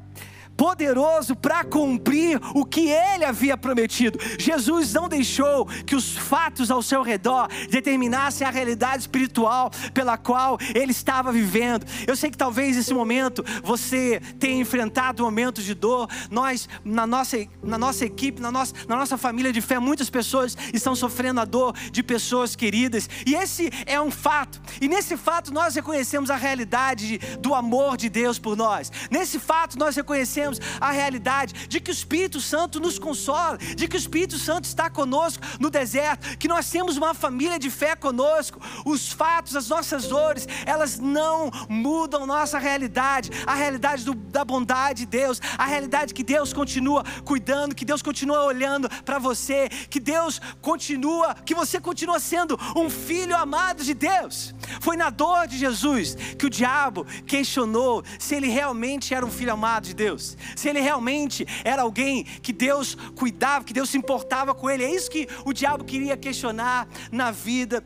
poderoso 0.58 1.36
para 1.36 1.64
cumprir 1.64 2.42
o 2.56 2.66
que 2.66 2.90
ele 2.90 3.24
havia 3.24 3.56
prometido. 3.56 4.20
Jesus 4.40 4.92
não 4.92 5.08
deixou 5.08 5.66
que 5.86 5.96
os 5.96 6.18
fatos 6.18 6.72
ao 6.72 6.82
seu 6.82 7.04
redor 7.04 7.48
determinassem 7.70 8.46
a 8.46 8.50
realidade 8.50 9.04
espiritual 9.04 9.70
pela 9.94 10.18
qual 10.18 10.58
ele 10.74 10.92
estava 10.92 11.32
vivendo. 11.32 11.86
Eu 12.08 12.16
sei 12.16 12.32
que 12.32 12.38
talvez 12.38 12.76
nesse 12.76 12.94
momento 12.94 13.46
você 13.64 14.20
tenha 14.40 14.60
enfrentado 14.60 15.24
momentos 15.24 15.64
de 15.64 15.76
dor. 15.76 16.10
Nós, 16.32 16.68
na 16.84 17.06
nossa, 17.06 17.38
na 17.62 17.78
nossa 17.78 18.04
equipe, 18.04 18.42
na 18.42 18.52
nossa, 18.52 18.74
na 18.88 18.96
nossa 18.96 19.18
família 19.18 19.54
de 19.54 19.62
fé, 19.62 19.78
muitas 19.78 20.10
pessoas 20.10 20.58
estão 20.74 20.96
sofrendo 20.96 21.40
a 21.40 21.46
dor 21.46 21.74
de 21.92 22.02
pessoas 22.02 22.56
queridas. 22.56 23.08
E 23.26 23.36
esse 23.36 23.70
é 23.86 24.02
um 24.02 24.10
fato. 24.10 24.60
E 24.82 24.88
nesse 24.88 25.16
fato 25.16 25.54
nós 25.54 25.76
reconhecemos 25.76 26.32
a 26.32 26.36
realidade 26.36 27.20
do 27.40 27.54
amor 27.54 27.96
de 27.96 28.10
Deus 28.10 28.40
por 28.40 28.58
nós. 28.58 28.92
Nesse 29.12 29.38
fato 29.40 29.78
nós 29.78 29.96
reconhecemos 29.96 30.47
a 30.80 30.92
realidade 30.92 31.68
de 31.68 31.80
que 31.80 31.92
o 31.92 31.94
Espírito 31.94 32.40
Santo 32.40 32.80
nos 32.80 32.98
consola, 33.00 33.58
de 33.58 33.88
que 33.88 33.96
o 33.96 34.00
Espírito 34.00 34.38
Santo 34.38 34.66
está 34.66 34.90
conosco 34.90 35.44
no 35.60 35.70
deserto, 35.70 36.38
que 36.38 36.48
nós 36.48 36.70
temos 36.70 36.98
uma 36.98 37.14
família 37.14 37.60
de 37.60 37.70
fé 37.70 37.96
conosco. 37.96 38.62
Os 38.86 39.12
fatos, 39.12 39.56
as 39.56 39.68
nossas 39.68 40.08
dores, 40.08 40.48
elas 40.66 41.00
não 41.00 41.52
mudam 41.70 42.26
nossa 42.26 42.58
realidade, 42.58 43.30
a 43.46 43.56
realidade 43.56 44.04
do, 44.04 44.14
da 44.14 44.46
bondade 44.46 45.00
de 45.00 45.06
Deus, 45.06 45.42
a 45.58 45.66
realidade 45.66 46.14
que 46.14 46.24
Deus 46.24 46.54
continua 46.54 47.04
cuidando, 47.26 47.76
que 47.76 47.86
Deus 47.86 48.02
continua 48.02 48.44
olhando 48.44 48.90
para 49.04 49.20
você, 49.20 49.70
que 49.90 50.00
Deus 50.00 50.40
continua, 50.62 51.36
que 51.46 51.54
você 51.54 51.80
continua 51.80 52.20
sendo 52.20 52.60
um 52.76 52.90
filho 52.90 53.36
amado 53.36 53.84
de 53.84 53.94
Deus. 53.94 54.54
Foi 54.82 54.96
na 54.96 55.10
dor 55.10 55.48
de 55.48 55.58
Jesus 55.58 56.16
que 56.38 56.46
o 56.46 56.50
diabo 56.50 57.06
questionou 57.26 58.04
se 58.20 58.36
ele 58.36 58.48
realmente 58.48 59.14
era 59.14 59.26
um 59.26 59.32
filho 59.32 59.54
amado 59.54 59.86
de 59.86 59.94
Deus 59.94 60.37
se 60.56 60.70
ele 60.70 60.80
realmente 60.80 61.46
era 61.64 61.82
alguém 61.82 62.24
que 62.24 62.54
Deus 62.54 62.96
cuidava, 63.16 63.66
que 63.66 63.74
Deus 63.74 63.90
se 63.90 63.98
importava 63.98 64.54
com 64.54 64.70
ele. 64.70 64.84
É 64.84 64.94
isso 64.94 65.10
que 65.10 65.28
o 65.46 65.54
diabo 65.54 65.84
queria 65.84 66.18
questionar 66.18 66.88
na 67.12 67.32
vida 67.32 67.84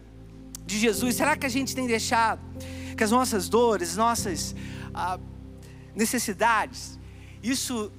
de 0.66 0.80
Jesus. 0.80 1.16
Será 1.16 1.36
que 1.36 1.46
a 1.46 1.50
gente 1.50 1.76
tem 1.76 1.88
deixado 1.88 2.42
que 2.96 3.04
as 3.04 3.12
nossas 3.12 3.50
dores, 3.50 3.96
nossas 3.96 4.56
ah, 4.94 5.20
necessidades, 5.96 7.00
isso 7.42 7.92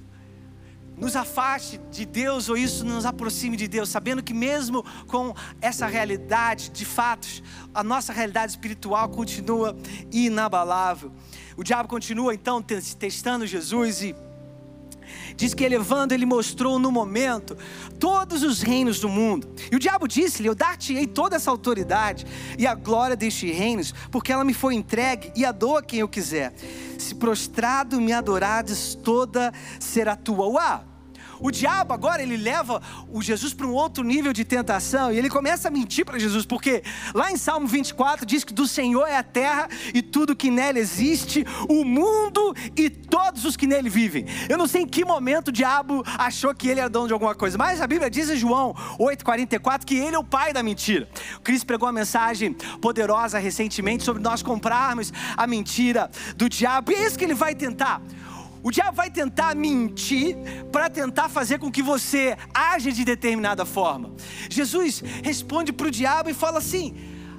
nos 0.97 1.15
afaste 1.15 1.79
de 1.91 2.05
Deus 2.05 2.49
ou 2.49 2.57
isso 2.57 2.85
nos 2.85 3.05
aproxime 3.05 3.57
de 3.57 3.67
Deus, 3.67 3.89
sabendo 3.89 4.21
que 4.21 4.33
mesmo 4.33 4.83
com 5.07 5.35
essa 5.59 5.87
realidade 5.87 6.69
de 6.69 6.85
fatos, 6.85 7.43
a 7.73 7.83
nossa 7.83 8.13
realidade 8.13 8.51
espiritual 8.51 9.09
continua 9.09 9.75
inabalável. 10.11 11.11
O 11.57 11.63
diabo 11.63 11.89
continua 11.89 12.33
então 12.33 12.61
testando 12.61 13.45
Jesus 13.45 14.01
e 14.01 14.15
Diz 15.35 15.53
que 15.53 15.63
elevando, 15.63 16.13
ele 16.13 16.25
mostrou 16.25 16.79
no 16.79 16.91
momento 16.91 17.57
todos 17.99 18.43
os 18.43 18.61
reinos 18.61 18.99
do 18.99 19.09
mundo. 19.09 19.47
E 19.71 19.75
o 19.75 19.79
diabo 19.79 20.07
disse-lhe: 20.07 20.47
Eu 20.47 20.55
dar-te-ei 20.55 21.07
toda 21.07 21.35
essa 21.35 21.51
autoridade 21.51 22.25
e 22.57 22.67
a 22.67 22.75
glória 22.75 23.15
destes 23.15 23.55
reinos, 23.55 23.93
porque 24.11 24.31
ela 24.31 24.43
me 24.43 24.53
foi 24.53 24.75
entregue 24.75 25.31
e 25.35 25.45
a 25.45 25.51
dou 25.51 25.77
a 25.77 25.83
quem 25.83 25.99
eu 25.99 26.07
quiser. 26.07 26.53
Se 26.97 27.15
prostrado 27.15 27.99
me 27.99 28.13
adorares, 28.13 28.95
toda 28.95 29.51
será 29.79 30.15
tua. 30.15 30.47
Uau! 30.47 30.92
O 31.43 31.51
diabo 31.51 31.93
agora 31.93 32.23
ele 32.23 32.37
leva 32.37 32.81
o 33.11 33.21
Jesus 33.21 33.53
para 33.53 33.67
um 33.67 33.73
outro 33.73 34.01
nível 34.01 34.31
de 34.31 34.45
tentação 34.45 35.11
e 35.11 35.17
ele 35.17 35.29
começa 35.29 35.67
a 35.67 35.71
mentir 35.71 36.05
para 36.05 36.17
Jesus, 36.17 36.45
porque 36.45 36.81
lá 37.13 37.33
em 37.33 37.35
Salmo 37.35 37.67
24 37.67 38.25
diz 38.25 38.45
que 38.45 38.53
do 38.53 38.65
Senhor 38.65 39.05
é 39.05 39.17
a 39.17 39.23
terra 39.23 39.67
e 39.93 40.01
tudo 40.01 40.37
que 40.37 40.49
nela 40.49 40.79
existe, 40.79 41.45
o 41.67 41.83
mundo 41.83 42.55
e 42.77 42.89
todos 42.89 43.43
os 43.43 43.57
que 43.57 43.67
nele 43.67 43.89
vivem. 43.89 44.25
Eu 44.47 44.57
não 44.57 44.67
sei 44.67 44.83
em 44.83 44.87
que 44.87 45.03
momento 45.03 45.49
o 45.49 45.51
diabo 45.51 46.01
achou 46.17 46.55
que 46.55 46.69
ele 46.69 46.79
era 46.79 46.89
dono 46.89 47.07
de 47.07 47.13
alguma 47.13 47.35
coisa, 47.35 47.57
mas 47.57 47.81
a 47.81 47.87
Bíblia 47.87 48.09
diz 48.09 48.29
em 48.29 48.37
João 48.37 48.73
8:44 48.97 49.85
que 49.85 49.95
ele 49.95 50.15
é 50.15 50.19
o 50.19 50.23
pai 50.23 50.53
da 50.53 50.63
mentira. 50.63 51.09
O 51.39 51.41
Cristo 51.41 51.65
pregou 51.65 51.87
uma 51.87 51.93
mensagem 51.93 52.53
poderosa 52.81 53.37
recentemente 53.37 54.05
sobre 54.05 54.23
nós 54.23 54.41
comprarmos 54.41 55.11
a 55.35 55.45
mentira 55.45 56.09
do 56.37 56.47
diabo. 56.47 56.93
E 56.93 56.95
é 56.95 57.05
isso 57.05 57.19
que 57.19 57.25
ele 57.25 57.33
vai 57.33 57.53
tentar. 57.53 58.01
O 58.63 58.71
diabo 58.71 58.95
vai 58.95 59.11
tentar 59.11 59.53
mentir 59.53 60.37
para 60.71 60.89
tentar 60.89 61.27
fazer 61.27 61.59
com 61.59 61.69
que 61.69 61.83
você 61.83 62.37
age 62.53 62.93
de 62.93 63.03
determinada 63.03 63.65
forma. 63.65 64.13
Jesus 64.49 65.03
responde 65.21 65.73
para 65.73 65.87
o 65.87 65.91
diabo 65.91 66.29
e 66.29 66.33
fala 66.33 66.59
assim: 66.59 66.95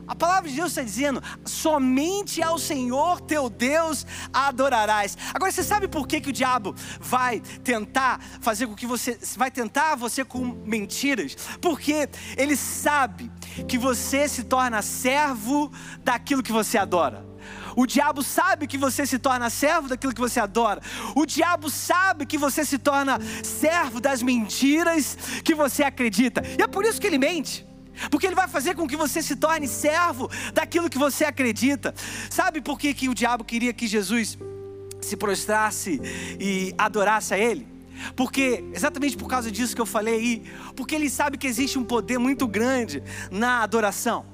A 0.06 0.14
palavra 0.14 0.50
de 0.50 0.56
Deus 0.56 0.68
está 0.68 0.82
dizendo: 0.82 1.22
somente 1.42 2.42
ao 2.42 2.58
Senhor 2.58 3.22
teu 3.22 3.48
Deus 3.48 4.06
adorarás. 4.34 5.16
Agora 5.32 5.50
você 5.50 5.62
sabe 5.62 5.88
por 5.88 6.06
que, 6.06 6.20
que 6.20 6.28
o 6.28 6.32
diabo 6.32 6.74
vai 7.00 7.40
tentar 7.40 8.20
fazer 8.42 8.66
com 8.66 8.74
que 8.74 8.86
você 8.86 9.18
vai 9.34 9.50
tentar 9.50 9.94
você 9.94 10.26
com 10.26 10.44
mentiras? 10.44 11.34
Porque 11.58 12.06
ele 12.36 12.54
sabe 12.54 13.32
que 13.66 13.78
você 13.78 14.28
se 14.28 14.44
torna 14.44 14.82
servo 14.82 15.72
daquilo 16.02 16.42
que 16.42 16.52
você 16.52 16.76
adora. 16.76 17.33
O 17.76 17.86
diabo 17.86 18.22
sabe 18.22 18.66
que 18.66 18.78
você 18.78 19.06
se 19.06 19.18
torna 19.18 19.50
servo 19.50 19.88
daquilo 19.88 20.14
que 20.14 20.20
você 20.20 20.40
adora. 20.40 20.80
O 21.14 21.26
diabo 21.26 21.70
sabe 21.70 22.26
que 22.26 22.38
você 22.38 22.64
se 22.64 22.78
torna 22.78 23.18
servo 23.42 24.00
das 24.00 24.22
mentiras 24.22 25.16
que 25.44 25.54
você 25.54 25.82
acredita. 25.82 26.42
E 26.58 26.62
é 26.62 26.66
por 26.66 26.84
isso 26.84 27.00
que 27.00 27.06
ele 27.06 27.18
mente. 27.18 27.66
Porque 28.10 28.26
ele 28.26 28.34
vai 28.34 28.48
fazer 28.48 28.74
com 28.74 28.86
que 28.86 28.96
você 28.96 29.22
se 29.22 29.36
torne 29.36 29.68
servo 29.68 30.28
daquilo 30.52 30.90
que 30.90 30.98
você 30.98 31.24
acredita. 31.24 31.94
Sabe 32.28 32.60
por 32.60 32.78
que, 32.78 32.92
que 32.92 33.08
o 33.08 33.14
diabo 33.14 33.44
queria 33.44 33.72
que 33.72 33.86
Jesus 33.86 34.36
se 35.00 35.16
prostrasse 35.16 36.00
e 36.40 36.74
adorasse 36.76 37.34
a 37.34 37.38
ele? 37.38 37.74
Porque, 38.16 38.64
exatamente 38.72 39.16
por 39.16 39.28
causa 39.28 39.50
disso 39.50 39.74
que 39.74 39.80
eu 39.80 39.86
falei 39.86 40.14
aí, 40.14 40.52
porque 40.74 40.94
ele 40.94 41.08
sabe 41.08 41.38
que 41.38 41.46
existe 41.46 41.78
um 41.78 41.84
poder 41.84 42.18
muito 42.18 42.46
grande 42.46 43.02
na 43.30 43.62
adoração. 43.62 44.33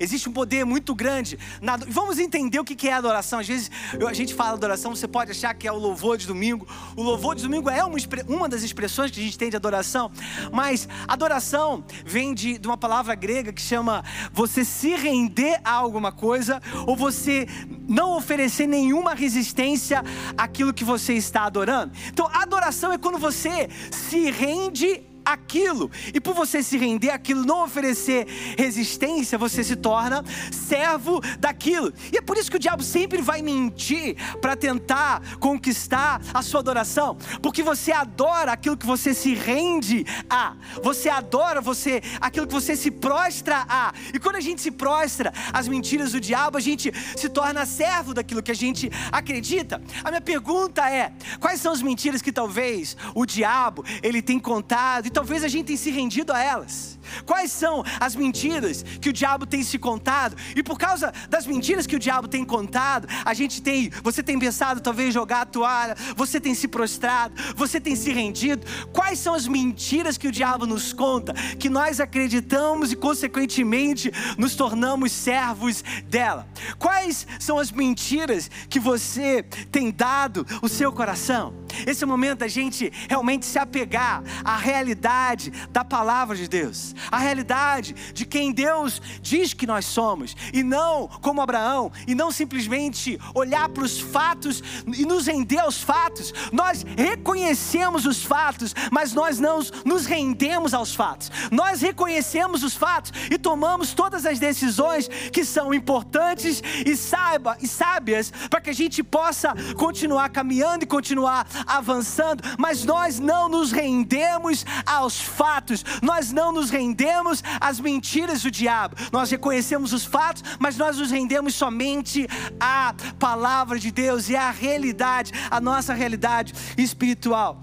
Existe 0.00 0.28
um 0.30 0.32
poder 0.32 0.64
muito 0.64 0.94
grande. 0.94 1.38
Na... 1.60 1.76
Vamos 1.76 2.18
entender 2.18 2.58
o 2.58 2.64
que 2.64 2.88
é 2.88 2.94
adoração. 2.94 3.38
Às 3.38 3.46
vezes 3.46 3.70
a 4.08 4.12
gente 4.14 4.34
fala 4.34 4.54
adoração, 4.54 4.96
você 4.96 5.06
pode 5.06 5.30
achar 5.30 5.52
que 5.52 5.68
é 5.68 5.72
o 5.72 5.76
louvor 5.76 6.16
de 6.16 6.26
domingo. 6.26 6.66
O 6.96 7.02
louvor 7.02 7.34
de 7.34 7.42
domingo 7.42 7.68
é 7.68 7.84
uma, 7.84 7.98
uma 8.26 8.48
das 8.48 8.62
expressões 8.62 9.10
que 9.10 9.20
a 9.20 9.22
gente 9.22 9.36
tem 9.36 9.50
de 9.50 9.56
adoração. 9.56 10.10
Mas 10.50 10.88
adoração 11.06 11.84
vem 12.04 12.32
de, 12.32 12.56
de 12.56 12.66
uma 12.66 12.78
palavra 12.78 13.14
grega 13.14 13.52
que 13.52 13.60
chama 13.60 14.02
você 14.32 14.64
se 14.64 14.94
render 14.96 15.60
a 15.62 15.72
alguma 15.72 16.10
coisa 16.10 16.62
ou 16.86 16.96
você 16.96 17.46
não 17.86 18.16
oferecer 18.16 18.66
nenhuma 18.66 19.14
resistência 19.14 20.02
àquilo 20.36 20.72
que 20.72 20.84
você 20.84 21.12
está 21.12 21.44
adorando. 21.44 21.92
Então, 22.08 22.26
adoração 22.32 22.90
é 22.92 22.96
quando 22.96 23.18
você 23.18 23.68
se 23.90 24.30
rende 24.30 25.09
aquilo. 25.24 25.90
E 26.12 26.20
por 26.20 26.34
você 26.34 26.62
se 26.62 26.76
render 26.76 27.10
aquilo, 27.10 27.44
não 27.44 27.64
oferecer 27.64 28.26
resistência, 28.56 29.38
você 29.38 29.62
se 29.62 29.76
torna 29.76 30.24
servo 30.50 31.20
daquilo. 31.38 31.92
E 32.12 32.16
é 32.16 32.20
por 32.20 32.36
isso 32.36 32.50
que 32.50 32.56
o 32.56 32.60
diabo 32.60 32.82
sempre 32.82 33.20
vai 33.20 33.42
mentir 33.42 34.16
para 34.40 34.56
tentar 34.56 35.36
conquistar 35.38 36.20
a 36.32 36.42
sua 36.42 36.60
adoração, 36.60 37.16
porque 37.42 37.62
você 37.62 37.92
adora 37.92 38.52
aquilo 38.52 38.76
que 38.76 38.86
você 38.86 39.14
se 39.14 39.34
rende 39.34 40.04
a. 40.28 40.54
Você 40.82 41.08
adora 41.08 41.60
você 41.60 42.02
aquilo 42.20 42.46
que 42.46 42.52
você 42.52 42.76
se 42.76 42.90
prostra 42.90 43.64
a. 43.68 43.92
E 44.12 44.18
quando 44.18 44.36
a 44.36 44.40
gente 44.40 44.60
se 44.60 44.70
prostra 44.70 45.32
às 45.52 45.68
mentiras 45.68 46.12
do 46.12 46.20
diabo, 46.20 46.56
a 46.56 46.60
gente 46.60 46.92
se 47.16 47.28
torna 47.28 47.66
servo 47.66 48.14
daquilo 48.14 48.42
que 48.42 48.50
a 48.50 48.54
gente 48.54 48.90
acredita. 49.12 49.82
A 50.04 50.10
minha 50.10 50.20
pergunta 50.20 50.88
é: 50.90 51.12
quais 51.38 51.60
são 51.60 51.72
as 51.72 51.82
mentiras 51.82 52.22
que 52.22 52.32
talvez 52.32 52.96
o 53.14 53.26
diabo 53.26 53.84
ele 54.02 54.22
tem 54.22 54.38
contado 54.38 55.09
talvez 55.12 55.44
a 55.44 55.48
gente 55.48 55.66
tenha 55.66 55.78
se 55.78 55.90
rendido 55.90 56.32
a 56.32 56.42
elas. 56.42 56.99
Quais 57.24 57.50
são 57.50 57.84
as 57.98 58.14
mentiras 58.14 58.84
que 59.00 59.08
o 59.08 59.12
diabo 59.12 59.46
tem 59.46 59.62
se 59.62 59.78
contado? 59.78 60.36
E 60.54 60.62
por 60.62 60.78
causa 60.78 61.12
das 61.28 61.46
mentiras 61.46 61.86
que 61.86 61.96
o 61.96 61.98
diabo 61.98 62.28
tem 62.28 62.44
contado, 62.44 63.08
a 63.24 63.34
gente 63.34 63.62
tem, 63.62 63.90
você 64.02 64.22
tem 64.22 64.38
pensado 64.38 64.80
talvez 64.80 65.12
jogar 65.12 65.42
a 65.42 65.46
toalha, 65.46 65.96
você 66.16 66.40
tem 66.40 66.54
se 66.54 66.68
prostrado, 66.68 67.34
você 67.56 67.80
tem 67.80 67.96
se 67.96 68.12
rendido. 68.12 68.66
Quais 68.92 69.18
são 69.18 69.34
as 69.34 69.46
mentiras 69.46 70.16
que 70.16 70.28
o 70.28 70.32
diabo 70.32 70.66
nos 70.66 70.92
conta, 70.92 71.32
que 71.58 71.68
nós 71.68 72.00
acreditamos 72.00 72.92
e 72.92 72.96
consequentemente 72.96 74.12
nos 74.36 74.54
tornamos 74.54 75.12
servos 75.12 75.82
dela? 76.06 76.48
Quais 76.78 77.26
são 77.38 77.58
as 77.58 77.70
mentiras 77.70 78.50
que 78.68 78.80
você 78.80 79.42
tem 79.70 79.90
dado 79.90 80.46
o 80.62 80.68
seu 80.68 80.92
coração? 80.92 81.54
Esse 81.86 82.04
é 82.04 82.06
o 82.06 82.10
momento 82.10 82.40
da 82.40 82.48
gente 82.48 82.92
realmente 83.08 83.46
se 83.46 83.58
apegar 83.58 84.22
à 84.44 84.56
realidade 84.56 85.50
da 85.70 85.84
palavra 85.84 86.36
de 86.36 86.48
Deus 86.48 86.94
a 87.10 87.18
realidade 87.18 87.94
de 88.12 88.24
quem 88.24 88.52
Deus 88.52 89.00
diz 89.20 89.52
que 89.52 89.66
nós 89.66 89.84
somos, 89.84 90.36
e 90.52 90.62
não 90.62 91.06
como 91.06 91.40
Abraão, 91.40 91.92
e 92.06 92.14
não 92.14 92.30
simplesmente 92.30 93.18
olhar 93.34 93.68
para 93.68 93.84
os 93.84 94.00
fatos 94.00 94.62
e 94.86 95.04
nos 95.04 95.26
render 95.26 95.58
aos 95.58 95.80
fatos. 95.80 96.32
Nós 96.52 96.84
reconhecemos 96.96 98.06
os 98.06 98.24
fatos, 98.24 98.74
mas 98.90 99.12
nós 99.12 99.38
não 99.38 99.60
nos 99.84 100.06
rendemos 100.06 100.74
aos 100.74 100.94
fatos. 100.94 101.30
Nós 101.50 101.80
reconhecemos 101.80 102.62
os 102.62 102.74
fatos 102.74 103.12
e 103.30 103.38
tomamos 103.38 103.92
todas 103.92 104.26
as 104.26 104.38
decisões 104.38 105.08
que 105.32 105.44
são 105.44 105.72
importantes 105.74 106.62
e 106.86 106.96
saiba 106.96 107.56
e 107.60 107.68
sábias 107.68 108.32
para 108.48 108.60
que 108.60 108.70
a 108.70 108.74
gente 108.74 109.02
possa 109.02 109.54
continuar 109.76 110.30
caminhando 110.30 110.84
e 110.84 110.86
continuar 110.86 111.46
avançando, 111.66 112.42
mas 112.58 112.84
nós 112.84 113.18
não 113.18 113.48
nos 113.48 113.72
rendemos 113.72 114.64
aos 114.86 115.20
fatos. 115.20 115.84
Nós 116.02 116.32
não 116.32 116.52
nos 116.52 116.70
rendemos 116.70 116.79
rendemos 116.80 117.42
às 117.60 117.78
mentiras 117.78 118.42
do 118.42 118.50
diabo. 118.50 118.96
Nós 119.12 119.30
reconhecemos 119.30 119.92
os 119.92 120.04
fatos, 120.04 120.42
mas 120.58 120.76
nós 120.76 120.96
nos 120.96 121.10
rendemos 121.10 121.54
somente 121.54 122.26
à 122.58 122.94
palavra 123.18 123.78
de 123.78 123.90
Deus 123.90 124.28
e 124.28 124.36
à 124.36 124.50
realidade, 124.50 125.32
a 125.50 125.60
nossa 125.60 125.92
realidade 125.92 126.54
espiritual. 126.76 127.62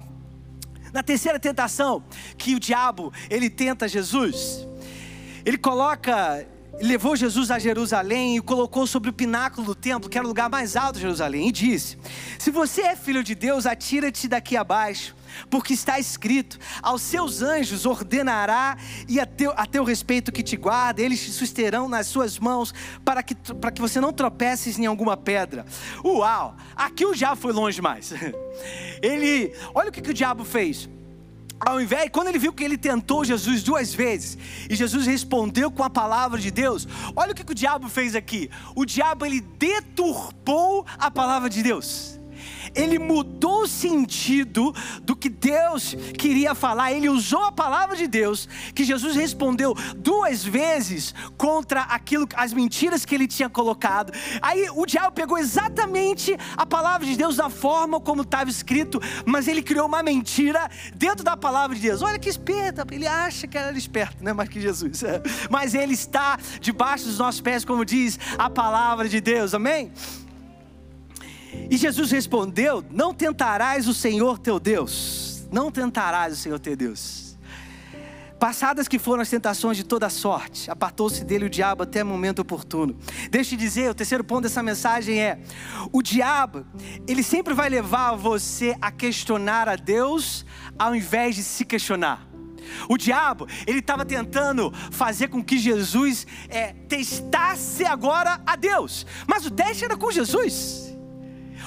Na 0.93 1.03
terceira 1.03 1.39
tentação 1.39 2.03
que 2.37 2.55
o 2.55 2.59
diabo 2.59 3.11
ele 3.29 3.49
tenta 3.49 3.87
Jesus, 3.87 4.67
ele 5.45 5.57
coloca 5.57 6.45
levou 6.79 7.15
Jesus 7.15 7.49
a 7.49 7.57
Jerusalém 7.57 8.37
e 8.37 8.41
colocou 8.41 8.85
sobre 8.85 9.09
o 9.09 9.13
pináculo 9.13 9.65
do 9.65 9.73
templo, 9.73 10.07
que 10.07 10.15
era 10.15 10.25
o 10.25 10.27
lugar 10.27 10.47
mais 10.47 10.75
alto 10.75 10.95
de 10.95 11.01
Jerusalém, 11.01 11.47
e 11.47 11.51
disse: 11.51 11.97
Se 12.37 12.51
você 12.51 12.81
é 12.81 12.95
filho 12.95 13.23
de 13.23 13.33
Deus, 13.33 13.65
atira-te 13.65 14.27
daqui 14.27 14.55
abaixo 14.55 15.16
porque 15.49 15.73
está 15.73 15.99
escrito: 15.99 16.57
aos 16.81 17.01
seus 17.01 17.41
anjos 17.41 17.85
ordenará 17.85 18.77
e 19.07 19.19
a 19.19 19.25
teu, 19.25 19.53
a 19.55 19.65
teu 19.65 19.83
respeito 19.83 20.31
que 20.31 20.43
te 20.43 20.55
guarda, 20.55 21.01
eles 21.01 21.23
te 21.23 21.31
susterão 21.31 21.87
nas 21.87 22.07
suas 22.07 22.39
mãos 22.39 22.73
para 23.03 23.21
que, 23.23 23.35
para 23.35 23.71
que 23.71 23.81
você 23.81 23.99
não 23.99 24.13
tropeces 24.13 24.77
em 24.77 24.85
alguma 24.85 25.17
pedra. 25.17 25.65
Uau! 26.03 26.55
Aqui 26.75 27.05
o 27.05 27.13
diabo 27.13 27.35
foi 27.35 27.53
longe 27.53 27.75
demais. 27.75 28.13
Ele, 29.01 29.53
olha 29.73 29.89
o 29.89 29.91
que, 29.91 30.01
que 30.01 30.11
o 30.11 30.13
diabo 30.13 30.43
fez 30.43 30.89
ao 31.59 31.81
invés, 31.81 32.09
quando 32.11 32.27
ele 32.27 32.37
viu 32.37 32.53
que 32.53 32.63
ele 32.63 32.77
tentou 32.77 33.25
Jesus 33.25 33.63
duas 33.63 33.93
vezes 33.93 34.37
e 34.69 34.75
Jesus 34.75 35.07
respondeu 35.07 35.71
com 35.71 35.83
a 35.83 35.89
palavra 35.89 36.39
de 36.39 36.51
Deus, 36.51 36.87
olha 37.15 37.31
o 37.31 37.35
que, 37.35 37.43
que 37.43 37.51
o 37.51 37.55
diabo 37.55 37.89
fez 37.89 38.15
aqui. 38.15 38.49
O 38.75 38.85
diabo 38.85 39.25
ele 39.25 39.41
deturpou 39.41 40.85
a 40.99 41.09
palavra 41.09 41.49
de 41.49 41.63
Deus 41.63 42.17
ele 42.77 42.99
mudou 42.99 43.63
o 43.63 43.67
sentido 43.67 44.73
do 45.01 45.15
que 45.15 45.29
Deus 45.29 45.95
queria 46.17 46.53
falar. 46.53 46.93
Ele 46.93 47.09
usou 47.09 47.43
a 47.43 47.51
palavra 47.51 47.95
de 47.95 48.07
Deus, 48.07 48.47
que 48.73 48.83
Jesus 48.83 49.15
respondeu 49.15 49.73
duas 49.97 50.43
vezes 50.43 51.13
contra 51.37 51.81
aquilo, 51.81 52.27
as 52.35 52.53
mentiras 52.53 53.03
que 53.03 53.15
ele 53.15 53.27
tinha 53.27 53.49
colocado. 53.49 54.13
Aí 54.41 54.69
o 54.69 54.85
diabo 54.85 55.11
pegou 55.11 55.37
exatamente 55.37 56.37
a 56.55 56.65
palavra 56.65 57.05
de 57.05 57.17
Deus 57.17 57.35
da 57.35 57.49
forma 57.49 57.99
como 57.99 58.21
estava 58.21 58.49
escrito, 58.49 59.01
mas 59.25 59.47
ele 59.47 59.63
criou 59.63 59.87
uma 59.87 60.03
mentira 60.03 60.69
dentro 60.95 61.23
da 61.23 61.35
palavra 61.35 61.75
de 61.75 61.81
Deus. 61.81 62.01
Olha 62.01 62.19
que 62.19 62.29
esperto, 62.29 62.85
ele 62.91 63.07
acha 63.07 63.47
que 63.47 63.57
era 63.57 63.75
esperto, 63.77 64.23
né? 64.23 64.33
Mais 64.33 64.49
que 64.49 64.61
Jesus. 64.61 65.03
Mas 65.49 65.73
ele 65.73 65.93
está 65.93 66.37
debaixo 66.59 67.05
dos 67.05 67.17
nossos 67.17 67.41
pés, 67.41 67.63
como 67.63 67.85
diz 67.85 68.19
a 68.37 68.49
palavra 68.49 69.07
de 69.07 69.21
Deus. 69.21 69.53
Amém? 69.53 69.91
E 71.69 71.77
Jesus 71.77 72.11
respondeu: 72.11 72.83
Não 72.89 73.13
tentarás 73.13 73.87
o 73.87 73.93
Senhor 73.93 74.37
teu 74.39 74.59
Deus, 74.59 75.47
não 75.51 75.71
tentarás 75.71 76.33
o 76.33 76.35
Senhor 76.35 76.59
teu 76.59 76.75
Deus. 76.75 77.27
Passadas 78.39 78.87
que 78.87 78.99
foram 78.99 79.23
as 79.23 79.29
tentações 79.29 79.77
de 79.77 79.83
toda 79.83 80.09
sorte, 80.09 80.69
apartou-se 80.69 81.25
dele 81.25 81.45
o 81.45 81.49
diabo 81.49 81.81
até 81.81 82.03
o 82.03 82.05
momento 82.05 82.39
oportuno. 82.39 82.95
Deixa 83.31 83.55
eu 83.55 83.57
dizer, 83.57 83.89
o 83.89 83.95
terceiro 83.95 84.23
ponto 84.23 84.43
dessa 84.43 84.61
mensagem 84.61 85.19
é: 85.19 85.39
o 85.91 86.03
diabo, 86.03 86.63
ele 87.07 87.23
sempre 87.23 87.55
vai 87.55 87.67
levar 87.67 88.15
você 88.15 88.75
a 88.79 88.91
questionar 88.91 89.67
a 89.67 89.75
Deus 89.75 90.45
ao 90.77 90.95
invés 90.95 91.35
de 91.35 91.43
se 91.43 91.65
questionar. 91.65 92.27
O 92.87 92.97
diabo, 92.97 93.47
ele 93.65 93.79
estava 93.79 94.05
tentando 94.05 94.71
fazer 94.91 95.29
com 95.29 95.43
que 95.43 95.57
Jesus 95.57 96.27
é, 96.49 96.73
testasse 96.87 97.85
agora 97.85 98.39
a 98.45 98.55
Deus, 98.55 99.05
mas 99.25 99.45
o 99.45 99.51
teste 99.51 99.83
era 99.83 99.97
com 99.97 100.11
Jesus. 100.11 100.86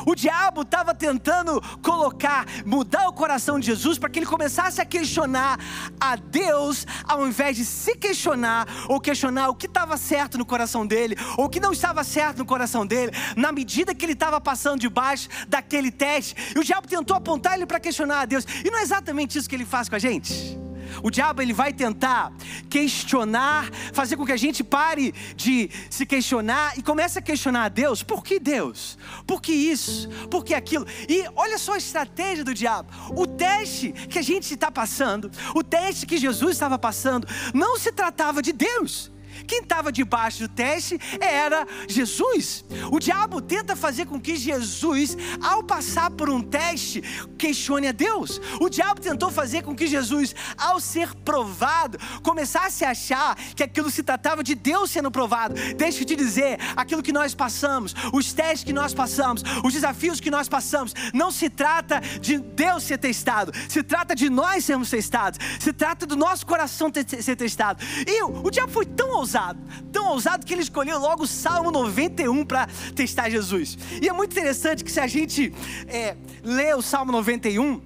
O 0.07 0.15
diabo 0.15 0.63
estava 0.63 0.95
tentando 0.95 1.61
colocar, 1.83 2.47
mudar 2.65 3.09
o 3.09 3.13
coração 3.13 3.59
de 3.59 3.67
Jesus 3.67 3.99
para 3.99 4.09
que 4.09 4.19
ele 4.19 4.27
começasse 4.27 4.81
a 4.81 4.85
questionar 4.85 5.59
a 6.01 6.17
Deus, 6.17 6.87
ao 7.05 7.27
invés 7.27 7.57
de 7.57 7.65
se 7.65 7.97
questionar 7.97 8.67
ou 8.89 9.01
questionar 9.01 9.49
o 9.49 9.55
que 9.55 9.67
estava 9.67 9.97
certo 9.97 10.39
no 10.39 10.45
coração 10.45 10.87
dele 10.87 11.17
ou 11.37 11.47
o 11.47 11.49
que 11.49 11.61
não 11.61 11.73
estava 11.73 12.03
certo 12.05 12.39
no 12.39 12.47
coração 12.47 12.87
dele, 12.87 13.13
na 13.37 13.53
medida 13.53 13.95
que 13.95 14.05
ele 14.05 14.13
estava 14.13 14.41
passando 14.41 14.81
debaixo 14.81 15.29
daquele 15.49 15.91
teste. 15.91 16.35
E 16.55 16.59
o 16.59 16.65
diabo 16.65 16.87
tentou 16.87 17.17
apontar 17.17 17.55
ele 17.55 17.67
para 17.67 17.81
questionar 17.81 18.21
a 18.21 18.25
Deus, 18.25 18.45
e 18.65 18.71
não 18.71 18.79
é 18.79 18.83
exatamente 18.83 19.39
isso 19.39 19.49
que 19.49 19.55
ele 19.55 19.67
faz 19.67 19.89
com 19.89 19.97
a 19.97 19.99
gente. 19.99 20.70
O 21.03 21.11
diabo 21.11 21.43
ele 21.43 21.53
vai 21.53 21.73
tentar 21.73 22.33
questionar, 22.69 23.71
fazer 23.93 24.17
com 24.17 24.27
que 24.27 24.33
a 24.33 24.37
gente 24.37 24.63
pare 24.63 25.13
de 25.37 25.71
se 25.89 26.05
questionar 26.07 26.79
e 26.79 26.83
comece 26.83 27.19
a 27.19 27.23
questionar 27.23 27.65
a 27.65 27.69
Deus. 27.69 28.03
Por 28.03 28.23
que 28.23 28.39
Deus? 28.39 28.99
Por 29.27 29.41
que 29.41 29.53
isso? 29.53 30.09
Por 30.31 30.45
que 30.45 30.55
aquilo? 30.55 30.87
E 31.09 31.25
olha 31.37 31.59
só 31.59 31.75
a 31.75 31.79
estratégia 31.79 32.45
do 32.45 32.55
diabo. 32.55 32.91
O 33.17 33.27
teste 33.27 33.93
que 33.93 34.19
a 34.19 34.23
gente 34.23 34.53
está 34.53 34.71
passando, 34.71 35.31
o 35.55 35.63
teste 35.63 36.07
que 36.07 36.19
Jesus 36.19 36.53
estava 36.53 36.79
passando, 36.79 37.27
não 37.55 37.79
se 37.79 37.93
tratava 37.93 38.43
de 38.43 38.53
Deus. 38.53 39.11
Quem 39.51 39.63
estava 39.63 39.91
debaixo 39.91 40.47
do 40.47 40.49
teste 40.49 40.97
era 41.21 41.67
Jesus. 41.89 42.65
O 42.89 43.01
diabo 43.01 43.43
tenta 43.43 43.75
fazer 43.75 44.07
com 44.07 44.21
que 44.21 44.37
Jesus, 44.37 45.17
ao 45.43 45.65
passar 45.65 46.09
por 46.13 46.31
um 46.31 46.41
teste, 46.41 47.03
questione 47.37 47.89
a 47.89 47.93
Deus. 47.93 48.41
O 48.61 48.69
diabo 48.69 49.01
tentou 49.01 49.29
fazer 49.29 49.65
com 49.65 49.75
que 49.75 49.89
Jesus, 49.89 50.37
ao 50.57 50.79
ser 50.79 51.13
provado, 51.17 51.99
começasse 52.23 52.85
a 52.85 52.91
achar 52.91 53.35
que 53.57 53.65
aquilo 53.65 53.91
se 53.91 54.05
tratava 54.05 54.45
de 54.45 54.55
Deus 54.55 54.93
sendo 54.93 55.11
provado. 55.11 55.57
Deixa 55.77 56.03
eu 56.03 56.07
te 56.07 56.15
dizer, 56.15 56.57
aquilo 56.77 57.03
que 57.03 57.13
nós 57.13 57.35
passamos, 57.35 57.93
os 58.13 58.33
testes 58.33 58.63
que 58.63 58.73
nós 58.73 58.95
passamos, 58.95 59.43
os 59.65 59.73
desafios 59.73 60.21
que 60.21 60.31
nós 60.31 60.49
passamos, 60.49 60.95
não 61.13 61.33
se 61.33 61.51
trata 61.51 61.99
de 62.21 62.39
Deus 62.39 62.85
ser 62.85 62.99
testado, 62.99 63.51
se 63.69 63.83
trata 63.83 64.15
de 64.15 64.31
nós 64.31 64.65
sermos 64.65 64.91
testados, 64.91 65.41
se 65.59 65.73
trata 65.73 66.07
do 66.07 66.15
nosso 66.15 66.47
coração 66.47 66.89
ser 66.95 67.35
testado. 67.35 67.83
E 68.07 68.23
o, 68.23 68.47
o 68.47 68.51
diabo 68.53 68.71
foi 68.71 68.87
tão 68.87 69.11
ousado 69.17 69.40
ousado, 69.41 69.61
tão 69.91 70.09
ousado 70.09 70.45
que 70.45 70.53
ele 70.53 70.63
escolheu 70.63 70.99
logo 70.99 71.25
o 71.25 71.27
Salmo 71.27 71.71
91 71.71 72.45
para 72.45 72.69
testar 72.95 73.31
Jesus. 73.31 73.79
E 74.01 74.09
é 74.09 74.13
muito 74.13 74.33
interessante 74.33 74.85
que 74.85 74.93
se 74.93 75.01
a 75.01 75.07
gente 75.07 75.53
é, 75.89 76.17
lê 76.43 76.75
o 76.75 76.83
Salmo 76.83 77.11
91, 77.11 77.81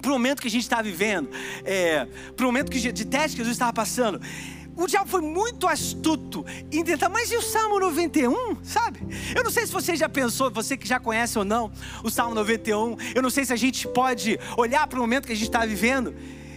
para 0.00 0.10
o 0.10 0.12
momento 0.12 0.42
que 0.42 0.48
a 0.48 0.50
gente 0.50 0.62
está 0.62 0.82
vivendo, 0.82 1.30
é, 1.64 2.06
para 2.36 2.44
o 2.44 2.46
momento 2.46 2.70
que, 2.70 2.92
de 2.92 3.04
teste 3.04 3.36
que 3.36 3.38
Jesus 3.38 3.54
estava 3.54 3.72
passando, 3.72 4.20
o 4.74 4.86
diabo 4.86 5.08
foi 5.08 5.20
muito 5.20 5.68
astuto 5.68 6.44
em 6.70 6.82
tentar, 6.82 7.08
mas 7.08 7.30
e 7.30 7.36
o 7.36 7.42
Salmo 7.42 7.78
91, 7.78 8.64
sabe? 8.64 9.00
Eu 9.34 9.44
não 9.44 9.50
sei 9.50 9.66
se 9.66 9.72
você 9.72 9.94
já 9.94 10.08
pensou, 10.08 10.50
você 10.50 10.76
que 10.76 10.88
já 10.88 10.98
conhece 10.98 11.38
ou 11.38 11.44
não 11.44 11.70
o 12.02 12.10
Salmo 12.10 12.34
91, 12.34 12.96
eu 13.14 13.22
não 13.22 13.30
sei 13.30 13.44
se 13.44 13.52
a 13.52 13.56
gente 13.56 13.86
pode 13.86 14.38
olhar 14.56 14.86
para 14.86 14.98
o 14.98 15.02
momento 15.02 15.26
que 15.26 15.32
a 15.32 15.36
gente 15.36 15.48
está 15.48 15.64
vivendo 15.64 16.14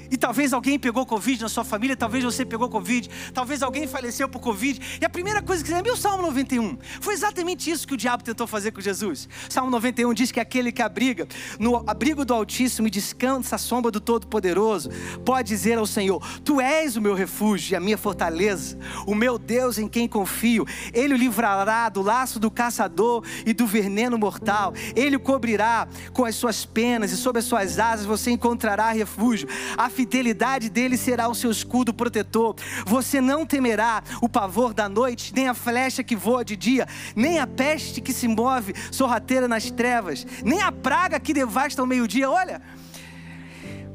e 0.10 0.18
talvez 0.18 0.54
alguém 0.54 0.78
pegou 0.78 1.06
Covid 1.06 1.42
na 1.42 1.50
sua 1.50 1.64
família, 1.64 1.96
talvez 1.96 2.24
você 2.24 2.46
pegou 2.46 2.70
Covid, 2.70 3.10
talvez 3.34 3.62
alguém 3.62 3.88
faleceu 3.88 4.28
por 4.30 4.40
Covid. 4.40 5.00
E 5.02 5.06
a 5.06 5.10
primeira 5.10 5.42
coisa 5.42 5.64
que 5.64 5.70
você 5.70 5.76
lembra 5.76 5.92
é 5.92 5.94
o 5.94 5.98
Salmo 5.98 6.24
91. 6.24 6.78
Foi 7.02 7.14
exatamente 7.14 7.70
isso 7.70 7.88
que 7.88 7.94
o 7.94 7.98
diabo 7.98 8.24
tentou 8.24 8.48
fazer 8.48 8.72
com 8.72 8.82
Jesus. 8.82 9.28
Salmo 9.50 9.72
91 9.72 10.14
diz 10.14 10.32
que 10.32 10.40
aquele 10.40 10.72
que 10.72 10.82
abriga 10.82 11.28
no 11.60 11.84
abrigo 11.90 12.26
do 12.26 12.34
Altíssimo 12.34 12.88
e 12.88 12.92
descansa 12.92 13.56
à 13.56 13.60
sombra 13.60 13.92
do 13.92 14.00
Todo-Poderoso, 14.00 14.90
pode 15.24 15.48
dizer 15.48 15.78
ao 15.78 15.86
Senhor: 15.86 16.22
Tu 16.42 16.60
és 16.62 16.96
o 16.96 17.02
meu 17.02 17.14
refúgio 17.14 17.74
e 17.74 17.76
a 17.76 17.80
minha 17.80 17.98
fortaleza, 17.98 18.78
o 19.06 19.16
meu 19.16 19.38
Deus 19.38 19.78
em 19.78 19.88
quem 19.88 20.08
confio. 20.08 20.66
Ele 20.94 21.14
o 21.14 21.18
livrará 21.18 21.90
do 21.90 22.02
laço 22.02 22.40
do 22.40 22.52
caçador 22.52 23.24
e 23.46 23.54
do 23.54 23.66
veneno 23.66 24.18
mortal. 24.18 24.74
Ele 24.96 25.16
o 25.16 25.20
cobrirá 25.20 25.88
com 26.14 26.26
as 26.26 26.36
suas 26.36 26.66
penas 26.66 27.12
e 27.12 27.18
sob 27.18 27.40
as 27.40 27.46
suas 27.46 27.80
asas 27.80 28.06
você 28.06 28.32
encontrará 28.32 28.92
refúgio. 28.92 29.48
A 29.78 29.90
fidelidade 29.96 30.70
dele 30.70 30.98
será 30.98 31.30
o 31.30 31.34
seu 31.34 31.50
escudo 31.50 31.94
protetor. 31.94 32.56
Você 32.86 33.22
não 33.22 33.46
temerá 33.46 34.04
o 34.22 34.28
pavor 34.28 34.74
da 34.74 34.90
noite, 34.90 35.34
nem 35.34 35.48
a 35.48 35.54
flecha 35.54 36.04
que 36.04 36.16
voa 36.16 36.44
de 36.44 36.58
dia, 36.58 36.86
nem 37.16 37.40
a 37.40 37.48
peste 37.48 38.02
que 38.02 38.12
se 38.12 38.28
move 38.28 38.74
sorrateira 38.92 39.48
nas 39.48 39.72
trevas, 39.72 40.28
nem 40.44 40.62
a 40.62 40.72
praga 40.72 41.20
que 41.20 41.34
devasta 41.34 41.82
ao 41.82 41.88
meio-dia. 41.88 42.30
Olha, 42.30 42.62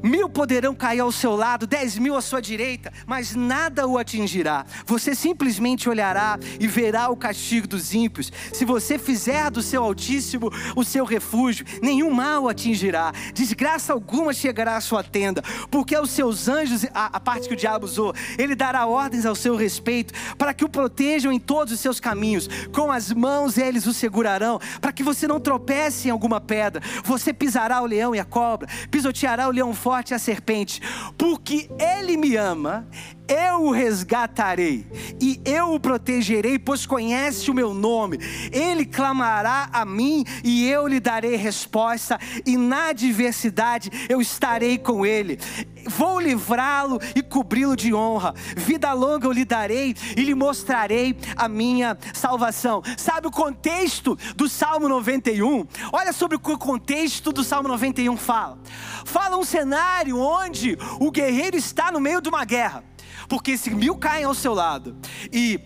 Mil 0.03 0.27
poderão 0.27 0.73
cair 0.73 0.99
ao 0.99 1.11
seu 1.11 1.35
lado, 1.35 1.67
dez 1.67 1.95
mil 1.97 2.15
à 2.15 2.21
sua 2.21 2.41
direita, 2.41 2.91
mas 3.05 3.35
nada 3.35 3.87
o 3.87 3.99
atingirá. 3.99 4.65
Você 4.85 5.13
simplesmente 5.13 5.87
olhará 5.87 6.39
e 6.59 6.67
verá 6.67 7.09
o 7.09 7.15
castigo 7.15 7.67
dos 7.67 7.93
ímpios. 7.93 8.31
Se 8.51 8.65
você 8.65 8.97
fizer 8.97 9.51
do 9.51 9.61
seu 9.61 9.83
Altíssimo 9.83 10.51
o 10.75 10.83
seu 10.83 11.05
refúgio, 11.05 11.65
nenhum 11.83 12.11
mal 12.11 12.43
o 12.43 12.49
atingirá. 12.49 13.11
Desgraça 13.33 13.93
alguma 13.93 14.33
chegará 14.33 14.75
à 14.75 14.81
sua 14.81 15.03
tenda, 15.03 15.43
porque 15.69 15.93
aos 15.93 16.09
seus 16.09 16.47
anjos, 16.47 16.83
a, 16.93 17.17
a 17.17 17.19
parte 17.19 17.47
que 17.47 17.53
o 17.53 17.57
diabo 17.57 17.85
usou, 17.85 18.13
ele 18.39 18.55
dará 18.55 18.87
ordens 18.87 19.25
ao 19.25 19.35
seu 19.35 19.55
respeito, 19.55 20.13
para 20.35 20.53
que 20.53 20.65
o 20.65 20.69
protejam 20.69 21.31
em 21.31 21.39
todos 21.39 21.73
os 21.73 21.79
seus 21.79 21.99
caminhos. 21.99 22.49
Com 22.73 22.91
as 22.91 23.11
mãos 23.11 23.57
eles 23.57 23.85
o 23.85 23.93
segurarão, 23.93 24.59
para 24.79 24.91
que 24.91 25.03
você 25.03 25.27
não 25.27 25.39
tropece 25.39 26.07
em 26.07 26.11
alguma 26.11 26.41
pedra. 26.41 26.81
Você 27.03 27.31
pisará 27.31 27.81
o 27.81 27.85
leão 27.85 28.15
e 28.15 28.19
a 28.19 28.25
cobra, 28.25 28.67
pisoteará 28.89 29.47
o 29.47 29.51
leão 29.51 29.73
forte 29.75 29.90
forte 29.91 30.13
a 30.13 30.19
serpente, 30.19 30.81
porque 31.17 31.69
ele 31.77 32.15
me 32.15 32.37
ama, 32.37 32.87
eu 33.31 33.63
o 33.63 33.71
resgatarei 33.71 34.85
e 35.21 35.39
eu 35.45 35.73
o 35.73 35.79
protegerei, 35.79 36.59
pois 36.59 36.85
conhece 36.85 37.49
o 37.49 37.53
meu 37.53 37.73
nome. 37.73 38.19
Ele 38.51 38.85
clamará 38.85 39.69
a 39.71 39.85
mim 39.85 40.25
e 40.43 40.67
eu 40.67 40.85
lhe 40.85 40.99
darei 40.99 41.37
resposta, 41.37 42.19
e 42.45 42.57
na 42.57 42.89
adversidade 42.89 43.89
eu 44.09 44.19
estarei 44.19 44.77
com 44.77 45.05
ele. 45.05 45.39
Vou 45.87 46.19
livrá-lo 46.19 46.99
e 47.15 47.21
cobri-lo 47.21 47.75
de 47.75 47.93
honra. 47.93 48.35
Vida 48.55 48.91
longa 48.93 49.25
eu 49.27 49.31
lhe 49.31 49.45
darei 49.45 49.95
e 50.15 50.21
lhe 50.21 50.35
mostrarei 50.35 51.17
a 51.35 51.47
minha 51.47 51.97
salvação. 52.13 52.83
Sabe 52.97 53.27
o 53.27 53.31
contexto 53.31 54.17
do 54.35 54.49
Salmo 54.49 54.89
91? 54.89 55.65
Olha 55.91 56.11
sobre 56.11 56.35
o 56.35 56.39
contexto 56.39 57.31
do 57.31 57.43
Salmo 57.43 57.69
91 57.69 58.17
fala. 58.17 58.59
Fala 59.05 59.37
um 59.37 59.43
cenário 59.43 60.19
onde 60.19 60.77
o 60.99 61.09
guerreiro 61.09 61.55
está 61.55 61.91
no 61.91 61.99
meio 61.99 62.21
de 62.21 62.29
uma 62.29 62.45
guerra. 62.45 62.90
Porque 63.31 63.57
se 63.57 63.69
mil 63.69 63.95
caem 63.95 64.25
ao 64.25 64.33
seu 64.33 64.53
lado 64.53 64.93
e 65.31 65.57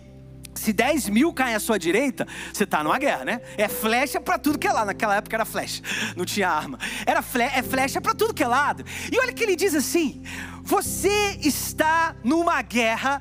se 0.53 0.71
10 0.71 1.09
mil 1.09 1.33
caem 1.33 1.55
à 1.55 1.59
sua 1.59 1.79
direita, 1.79 2.27
você 2.53 2.63
está 2.63 2.83
numa 2.83 2.99
guerra, 2.99 3.25
né? 3.25 3.41
É 3.57 3.67
flecha 3.67 4.21
para 4.21 4.37
tudo 4.37 4.59
que 4.59 4.67
é 4.67 4.71
lado. 4.71 4.85
Naquela 4.85 5.15
época 5.15 5.35
era 5.35 5.45
flecha, 5.45 5.81
não 6.15 6.25
tinha 6.25 6.47
arma. 6.47 6.77
Era 7.07 7.23
fle 7.23 7.41
é 7.41 7.63
flecha 7.63 7.99
para 7.99 8.13
tudo 8.13 8.35
que 8.35 8.43
é 8.43 8.47
lado. 8.47 8.85
E 9.11 9.19
olha 9.19 9.33
que 9.33 9.43
ele 9.43 9.55
diz 9.55 9.73
assim: 9.73 10.21
Você 10.61 11.39
está 11.41 12.15
numa 12.23 12.61
guerra 12.61 13.19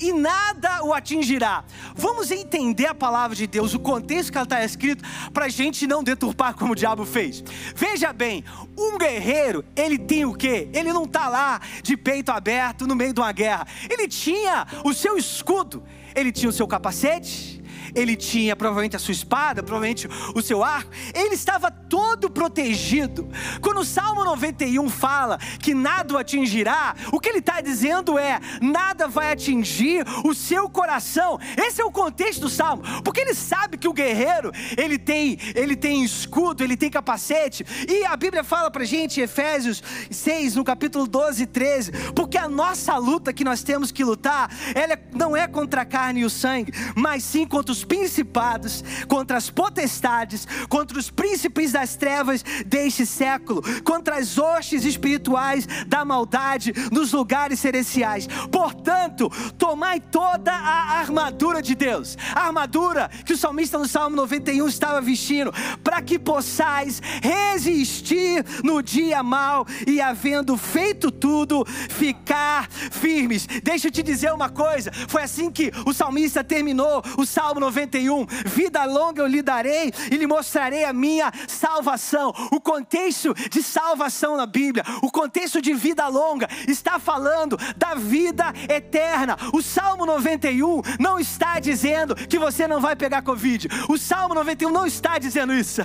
e 0.00 0.12
nada 0.12 0.84
o 0.84 0.92
atingirá. 0.92 1.64
Vamos 1.94 2.30
entender 2.30 2.86
a 2.86 2.94
palavra 2.94 3.36
de 3.36 3.46
Deus, 3.46 3.74
o 3.74 3.78
contexto 3.78 4.30
que 4.30 4.38
ela 4.38 4.44
está 4.44 4.64
escrito, 4.64 5.04
para 5.32 5.46
a 5.46 5.48
gente 5.48 5.86
não 5.86 6.02
deturpar 6.02 6.54
como 6.54 6.72
o 6.72 6.76
diabo 6.76 7.04
fez. 7.04 7.42
Veja 7.74 8.12
bem, 8.12 8.44
um 8.76 8.98
guerreiro, 8.98 9.64
ele 9.74 9.98
tem 9.98 10.24
o 10.24 10.34
quê? 10.34 10.68
Ele 10.72 10.92
não 10.92 11.04
está 11.04 11.28
lá 11.28 11.60
de 11.82 11.96
peito 11.96 12.30
aberto 12.30 12.86
no 12.86 12.94
meio 12.94 13.12
de 13.12 13.20
uma 13.20 13.32
guerra. 13.32 13.66
Ele 13.88 14.08
tinha 14.08 14.66
o 14.84 14.92
seu 14.92 15.16
escudo, 15.16 15.82
ele 16.14 16.32
tinha 16.32 16.48
o 16.48 16.52
seu 16.52 16.66
capacete, 16.66 17.55
ele 17.96 18.14
tinha 18.14 18.54
provavelmente 18.54 18.94
a 18.94 18.98
sua 18.98 19.12
espada, 19.12 19.62
provavelmente 19.62 20.06
o 20.34 20.42
seu 20.42 20.62
arco, 20.62 20.90
ele 21.14 21.34
estava 21.34 21.70
todo 21.70 22.28
protegido. 22.30 23.28
Quando 23.62 23.80
o 23.80 23.84
Salmo 23.84 24.22
91 24.22 24.88
fala 24.90 25.38
que 25.38 25.72
nada 25.74 26.14
o 26.14 26.18
atingirá, 26.18 26.94
o 27.10 27.18
que 27.18 27.30
ele 27.30 27.38
está 27.38 27.62
dizendo 27.62 28.18
é: 28.18 28.38
nada 28.60 29.08
vai 29.08 29.32
atingir 29.32 30.04
o 30.24 30.34
seu 30.34 30.68
coração. 30.68 31.40
Esse 31.56 31.80
é 31.80 31.84
o 31.84 31.90
contexto 31.90 32.42
do 32.42 32.50
Salmo, 32.50 32.82
porque 33.02 33.20
ele 33.20 33.34
sabe 33.34 33.78
que 33.78 33.88
o 33.88 33.92
guerreiro 33.92 34.52
ele 34.76 34.98
tem, 34.98 35.38
ele 35.54 35.74
tem 35.74 36.04
escudo, 36.04 36.62
ele 36.62 36.76
tem 36.76 36.90
capacete, 36.90 37.64
e 37.88 38.04
a 38.04 38.16
Bíblia 38.16 38.44
fala 38.44 38.70
para 38.70 38.84
gente 38.84 39.20
em 39.20 39.22
Efésios 39.22 39.82
6, 40.10 40.56
no 40.56 40.64
capítulo 40.64 41.06
12 41.06 41.44
e 41.44 41.46
13, 41.46 41.92
porque 42.14 42.36
a 42.36 42.48
nossa 42.48 42.96
luta 42.98 43.32
que 43.32 43.44
nós 43.44 43.62
temos 43.62 43.90
que 43.90 44.04
lutar, 44.04 44.50
ela 44.74 44.92
é, 44.92 44.98
não 45.14 45.34
é 45.34 45.46
contra 45.46 45.82
a 45.82 45.84
carne 45.84 46.20
e 46.20 46.24
o 46.24 46.30
sangue, 46.30 46.72
mas 46.94 47.22
sim 47.22 47.46
contra 47.46 47.72
os 47.72 47.85
principados, 47.86 48.84
contra 49.08 49.36
as 49.36 49.50
potestades, 49.50 50.46
contra 50.68 50.98
os 50.98 51.10
príncipes 51.10 51.72
das 51.72 51.96
trevas 51.96 52.44
deste 52.66 53.06
século, 53.06 53.62
contra 53.82 54.16
as 54.18 54.38
hostes 54.38 54.84
espirituais 54.84 55.66
da 55.86 56.04
maldade 56.04 56.72
nos 56.90 57.12
lugares 57.12 57.60
celestiais. 57.60 58.26
Portanto, 58.50 59.30
tomai 59.56 60.00
toda 60.00 60.52
a 60.52 60.98
armadura 60.98 61.62
de 61.62 61.74
Deus, 61.74 62.16
a 62.34 62.46
armadura 62.46 63.08
que 63.24 63.32
o 63.32 63.38
salmista 63.38 63.78
no 63.78 63.86
Salmo 63.86 64.16
91 64.16 64.66
estava 64.68 65.00
vestindo, 65.00 65.52
para 65.82 66.02
que 66.02 66.18
possais 66.18 67.00
resistir 67.22 68.44
no 68.62 68.82
dia 68.82 69.22
mal 69.22 69.66
e, 69.86 70.00
havendo 70.00 70.56
feito 70.56 71.10
tudo, 71.10 71.64
ficar 71.64 72.68
firmes. 72.70 73.46
Deixa 73.62 73.88
eu 73.88 73.92
te 73.92 74.02
dizer 74.02 74.32
uma 74.32 74.48
coisa: 74.48 74.90
foi 75.08 75.22
assim 75.22 75.50
que 75.50 75.72
o 75.84 75.92
salmista 75.92 76.42
terminou 76.42 77.02
o 77.16 77.26
Salmo 77.26 77.60
91 77.60 77.75
91, 77.76 78.26
vida 78.46 78.84
longa 78.84 79.20
eu 79.20 79.26
lhe 79.26 79.42
darei 79.42 79.92
e 80.10 80.16
lhe 80.16 80.26
mostrarei 80.26 80.84
a 80.84 80.92
minha 80.92 81.30
salvação. 81.46 82.32
O 82.50 82.58
contexto 82.58 83.34
de 83.50 83.62
salvação 83.62 84.36
na 84.36 84.46
Bíblia, 84.46 84.82
o 85.02 85.10
contexto 85.10 85.60
de 85.60 85.74
vida 85.74 86.08
longa, 86.08 86.48
está 86.66 86.98
falando 86.98 87.58
da 87.76 87.94
vida 87.94 88.52
eterna. 88.68 89.36
O 89.52 89.60
Salmo 89.60 90.06
91 90.06 90.80
não 90.98 91.18
está 91.18 91.60
dizendo 91.60 92.14
que 92.14 92.38
você 92.38 92.66
não 92.66 92.80
vai 92.80 92.96
pegar 92.96 93.20
Covid. 93.22 93.68
O 93.88 93.98
Salmo 93.98 94.34
91 94.34 94.70
não 94.70 94.86
está 94.86 95.18
dizendo 95.18 95.52
isso. 95.52 95.82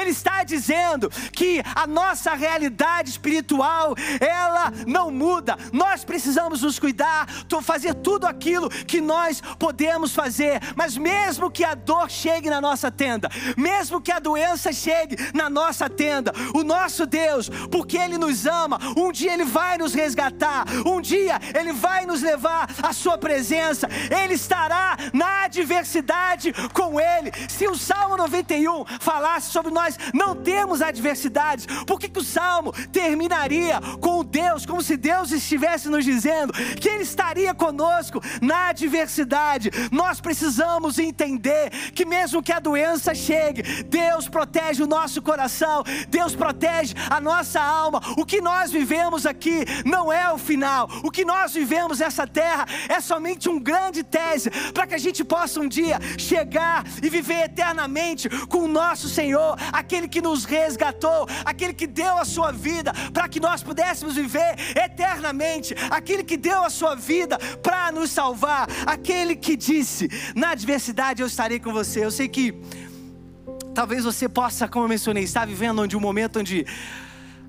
Ele 0.00 0.10
está 0.10 0.42
dizendo 0.44 1.10
que 1.32 1.62
a 1.74 1.86
nossa 1.86 2.32
realidade 2.34 3.10
espiritual, 3.10 3.94
ela 4.18 4.72
não 4.86 5.10
muda. 5.10 5.58
Nós 5.72 6.04
precisamos 6.04 6.62
nos 6.62 6.78
cuidar, 6.78 7.26
fazer 7.60 7.94
tudo 7.94 8.26
aquilo 8.26 8.70
que 8.70 9.00
nós 9.00 9.42
podemos 9.58 10.14
fazer, 10.14 10.60
mas 10.74 10.96
mesmo 10.96 11.07
que 11.58 11.64
a 11.64 11.74
dor 11.74 12.08
chegue 12.08 12.48
na 12.48 12.60
nossa 12.60 12.88
tenda, 12.88 13.28
mesmo 13.56 14.00
que 14.00 14.12
a 14.12 14.20
doença 14.20 14.72
chegue 14.72 15.16
na 15.34 15.50
nossa 15.50 15.90
tenda, 15.90 16.32
o 16.54 16.62
nosso 16.62 17.04
Deus, 17.04 17.48
porque 17.68 17.96
Ele 17.96 18.16
nos 18.16 18.46
ama, 18.46 18.78
um 18.96 19.10
dia 19.10 19.32
Ele 19.32 19.44
vai 19.44 19.76
nos 19.76 19.92
resgatar, 19.92 20.64
um 20.86 21.00
dia 21.00 21.40
Ele 21.58 21.72
vai 21.72 22.06
nos 22.06 22.22
levar 22.22 22.68
à 22.80 22.92
Sua 22.92 23.18
presença, 23.18 23.88
Ele 24.22 24.34
estará 24.34 24.96
na 25.12 25.46
adversidade 25.46 26.52
com 26.72 27.00
Ele. 27.00 27.32
Se 27.48 27.66
o 27.66 27.76
Salmo 27.76 28.16
91 28.16 28.84
falasse 29.00 29.50
sobre 29.50 29.72
nós 29.72 29.98
não 30.14 30.36
temos 30.36 30.80
adversidades, 30.80 31.66
por 31.88 31.98
que, 31.98 32.08
que 32.08 32.20
o 32.20 32.24
Salmo 32.24 32.72
terminaria 32.92 33.80
com 34.00 34.24
Deus, 34.24 34.64
como 34.64 34.80
se 34.80 34.96
Deus 34.96 35.32
estivesse 35.32 35.88
nos 35.88 36.04
dizendo 36.04 36.52
que 36.52 36.88
Ele 36.88 37.02
estaria 37.02 37.52
conosco 37.52 38.20
na 38.40 38.68
adversidade? 38.68 39.72
Nós 39.90 40.20
precisamos 40.20 40.97
entender 41.02 41.70
que, 41.94 42.04
mesmo 42.04 42.42
que 42.42 42.52
a 42.52 42.60
doença 42.60 43.14
chegue, 43.14 43.62
Deus 43.84 44.28
protege 44.28 44.82
o 44.82 44.86
nosso 44.86 45.22
coração, 45.22 45.84
Deus 46.08 46.34
protege 46.34 46.94
a 47.08 47.20
nossa 47.20 47.60
alma. 47.60 48.00
O 48.16 48.24
que 48.24 48.40
nós 48.40 48.70
vivemos 48.70 49.26
aqui 49.26 49.64
não 49.84 50.12
é 50.12 50.32
o 50.32 50.38
final, 50.38 50.88
o 51.02 51.10
que 51.10 51.24
nós 51.24 51.52
vivemos 51.52 52.00
nessa 52.00 52.26
terra 52.26 52.66
é 52.88 53.00
somente 53.00 53.48
um 53.48 53.58
grande 53.58 54.02
tese 54.02 54.50
para 54.72 54.86
que 54.86 54.94
a 54.94 54.98
gente 54.98 55.24
possa 55.24 55.60
um 55.60 55.68
dia 55.68 55.98
chegar 56.18 56.84
e 57.02 57.08
viver 57.08 57.44
eternamente 57.44 58.28
com 58.46 58.58
o 58.58 58.68
nosso 58.68 59.08
Senhor, 59.08 59.56
aquele 59.72 60.08
que 60.08 60.20
nos 60.20 60.44
resgatou, 60.44 61.26
aquele 61.44 61.74
que 61.74 61.86
deu 61.86 62.18
a 62.18 62.24
sua 62.24 62.52
vida 62.52 62.92
para 63.12 63.28
que 63.28 63.40
nós 63.40 63.62
pudéssemos 63.62 64.16
viver 64.16 64.56
eternamente, 64.76 65.74
aquele 65.90 66.24
que 66.24 66.36
deu 66.36 66.64
a 66.64 66.70
sua 66.70 66.94
vida 66.94 67.38
para 67.62 67.92
nos 67.92 68.10
salvar, 68.10 68.66
aquele 68.86 69.36
que 69.36 69.56
disse: 69.56 70.08
na 70.34 70.50
adversidade 70.50 70.87
eu 71.18 71.26
estarei 71.26 71.58
com 71.58 71.72
você. 71.72 72.04
Eu 72.04 72.10
sei 72.10 72.28
que 72.28 72.54
talvez 73.74 74.04
você 74.04 74.28
possa, 74.28 74.66
como 74.66 74.84
eu 74.84 74.88
mencionei, 74.88 75.24
estar 75.24 75.46
vivendo 75.46 75.80
onde 75.80 75.96
um 75.96 76.00
momento 76.00 76.40
onde 76.40 76.66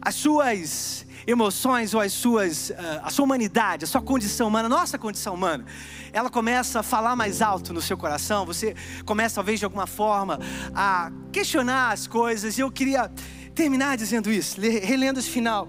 as 0.01 0.15
suas 0.15 1.05
emoções 1.25 1.93
ou 1.93 2.01
as 2.01 2.13
suas, 2.13 2.71
ah, 2.71 3.01
a 3.03 3.09
sua 3.09 3.25
humanidade, 3.25 3.83
a 3.85 3.87
sua 3.87 4.01
condição 4.01 4.47
humana, 4.47 4.65
a 4.65 4.69
nossa 4.69 4.97
condição 4.97 5.33
humana, 5.33 5.65
ela 6.11 6.29
começa 6.29 6.79
a 6.79 6.83
falar 6.83 7.15
mais 7.15 7.41
alto 7.41 7.73
no 7.73 7.81
seu 7.81 7.97
coração, 7.97 8.45
você 8.45 8.75
começa 9.05 9.35
talvez 9.35 9.59
de 9.59 9.65
alguma 9.65 9.87
forma 9.87 10.39
a 10.73 11.11
questionar 11.31 11.91
as 11.91 12.07
coisas, 12.07 12.57
e 12.57 12.61
eu 12.61 12.71
queria 12.71 13.11
terminar 13.53 13.97
dizendo 13.97 14.31
isso, 14.31 14.59
relendo 14.61 15.19
esse 15.19 15.29
final 15.29 15.67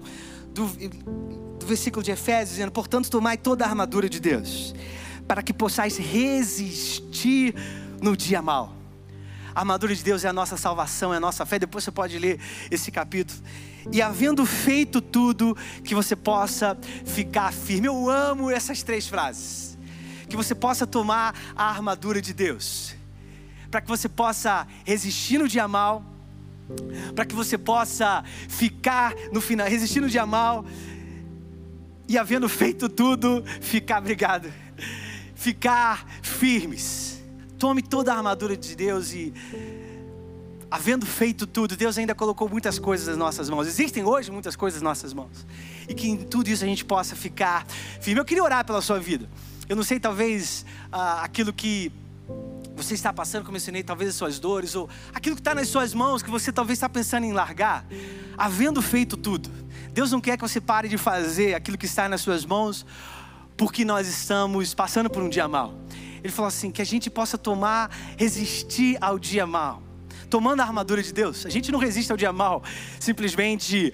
do, 0.53 0.65
do 0.65 1.65
versículo 1.65 2.03
de 2.03 2.11
Efésios, 2.11 2.51
dizendo: 2.51 2.71
Portanto, 2.71 3.09
tomai 3.09 3.37
toda 3.37 3.65
a 3.65 3.67
armadura 3.67 4.09
de 4.09 4.19
Deus, 4.19 4.73
para 5.31 5.41
que 5.41 5.53
possais 5.53 5.95
resistir 5.95 7.55
no 8.01 8.17
dia 8.17 8.41
mal. 8.41 8.75
A 9.55 9.61
armadura 9.61 9.95
de 9.95 10.03
Deus 10.03 10.25
é 10.25 10.27
a 10.27 10.33
nossa 10.33 10.57
salvação, 10.57 11.13
é 11.13 11.17
a 11.17 11.19
nossa 11.21 11.45
fé. 11.45 11.57
Depois 11.57 11.85
você 11.85 11.91
pode 11.91 12.19
ler 12.19 12.37
esse 12.69 12.91
capítulo. 12.91 13.41
E 13.93 14.01
havendo 14.01 14.45
feito 14.45 14.99
tudo, 14.99 15.55
que 15.85 15.95
você 15.95 16.17
possa 16.17 16.77
ficar 17.05 17.53
firme. 17.53 17.87
Eu 17.87 18.09
amo 18.09 18.51
essas 18.51 18.83
três 18.83 19.07
frases. 19.07 19.77
Que 20.27 20.35
você 20.35 20.53
possa 20.53 20.85
tomar 20.85 21.33
a 21.55 21.63
armadura 21.63 22.21
de 22.21 22.33
Deus, 22.33 22.93
para 23.71 23.79
que 23.79 23.87
você 23.87 24.09
possa 24.09 24.67
resistir 24.83 25.37
no 25.37 25.47
dia 25.47 25.65
mal, 25.65 26.03
para 27.15 27.23
que 27.23 27.33
você 27.33 27.57
possa 27.57 28.21
ficar 28.49 29.15
no 29.31 29.39
final, 29.39 29.65
resistir 29.65 30.01
no 30.01 30.09
dia 30.09 30.25
mal, 30.25 30.65
e 32.05 32.17
havendo 32.17 32.49
feito 32.49 32.89
tudo, 32.89 33.41
ficar, 33.61 33.99
obrigado, 33.99 34.51
ficar 35.41 36.05
firmes. 36.21 37.19
Tome 37.57 37.81
toda 37.81 38.13
a 38.13 38.17
armadura 38.17 38.55
de 38.55 38.75
Deus 38.75 39.11
e 39.11 39.33
havendo 40.69 41.03
feito 41.05 41.47
tudo, 41.47 41.75
Deus 41.75 41.97
ainda 41.97 42.13
colocou 42.13 42.47
muitas 42.47 42.77
coisas 42.77 43.07
nas 43.07 43.17
nossas 43.17 43.49
mãos. 43.49 43.67
Existem 43.67 44.03
hoje 44.03 44.29
muitas 44.31 44.55
coisas 44.55 44.83
nas 44.83 44.99
nossas 44.99 45.13
mãos. 45.13 45.45
E 45.89 45.95
que 45.95 46.07
em 46.07 46.17
tudo 46.17 46.47
isso 46.47 46.63
a 46.63 46.67
gente 46.67 46.85
possa 46.85 47.15
ficar 47.15 47.65
firme. 47.99 48.21
Eu 48.21 48.25
queria 48.25 48.43
orar 48.43 48.63
pela 48.63 48.81
sua 48.81 48.99
vida. 48.99 49.27
Eu 49.67 49.75
não 49.75 49.83
sei, 49.83 49.99
talvez, 49.99 50.63
ah, 50.91 51.23
aquilo 51.23 51.51
que 51.51 51.91
você 52.75 52.93
está 52.93 53.11
passando, 53.11 53.41
como 53.41 53.51
eu 53.51 53.59
mencionei, 53.59 53.81
talvez 53.81 54.11
as 54.11 54.15
suas 54.15 54.39
dores, 54.39 54.75
ou 54.75 54.87
aquilo 55.11 55.35
que 55.35 55.41
está 55.41 55.55
nas 55.55 55.67
suas 55.67 55.93
mãos, 55.93 56.21
que 56.21 56.29
você 56.29 56.51
talvez 56.51 56.77
está 56.77 56.87
pensando 56.87 57.25
em 57.25 57.33
largar, 57.33 57.83
havendo 58.37 58.79
feito 58.79 59.17
tudo. 59.17 59.49
Deus 59.91 60.11
não 60.11 60.21
quer 60.21 60.37
que 60.37 60.43
você 60.43 60.61
pare 60.61 60.87
de 60.87 60.99
fazer 60.99 61.55
aquilo 61.55 61.79
que 61.79 61.85
está 61.85 62.07
nas 62.07 62.21
suas 62.21 62.45
mãos, 62.45 62.85
porque 63.61 63.85
nós 63.85 64.07
estamos 64.07 64.73
passando 64.73 65.07
por 65.07 65.21
um 65.21 65.29
dia 65.29 65.47
mal. 65.47 65.75
Ele 66.23 66.33
falou 66.33 66.47
assim: 66.47 66.71
que 66.71 66.81
a 66.81 66.85
gente 66.85 67.11
possa 67.11 67.37
tomar, 67.37 67.95
resistir 68.17 68.97
ao 68.99 69.19
dia 69.19 69.45
mal 69.45 69.83
tomando 70.31 70.61
a 70.61 70.63
armadura 70.63 71.03
de 71.03 71.13
Deus. 71.13 71.45
A 71.45 71.49
gente 71.49 71.71
não 71.71 71.77
resiste 71.77 72.09
ao 72.11 72.17
dia 72.17 72.31
mal 72.31 72.63
simplesmente 72.99 73.93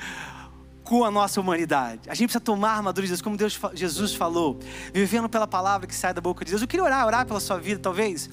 com 0.83 1.03
a 1.03 1.11
nossa 1.11 1.41
humanidade. 1.41 2.01
A 2.07 2.13
gente 2.13 2.27
precisa 2.27 2.39
tomar 2.39 2.69
a 2.69 2.75
armadura 2.75 3.05
de 3.07 3.11
Deus, 3.11 3.21
como 3.21 3.35
Deus, 3.35 3.59
Jesus 3.73 4.13
falou, 4.13 4.57
vivendo 4.93 5.27
pela 5.27 5.47
palavra 5.47 5.85
que 5.85 5.95
sai 5.95 6.13
da 6.13 6.21
boca 6.21 6.45
de 6.45 6.51
Deus. 6.51 6.61
Eu 6.61 6.67
queria 6.67 6.85
orar, 6.85 7.05
orar 7.05 7.25
pela 7.25 7.39
sua 7.39 7.57
vida, 7.57 7.81
talvez. 7.81 8.29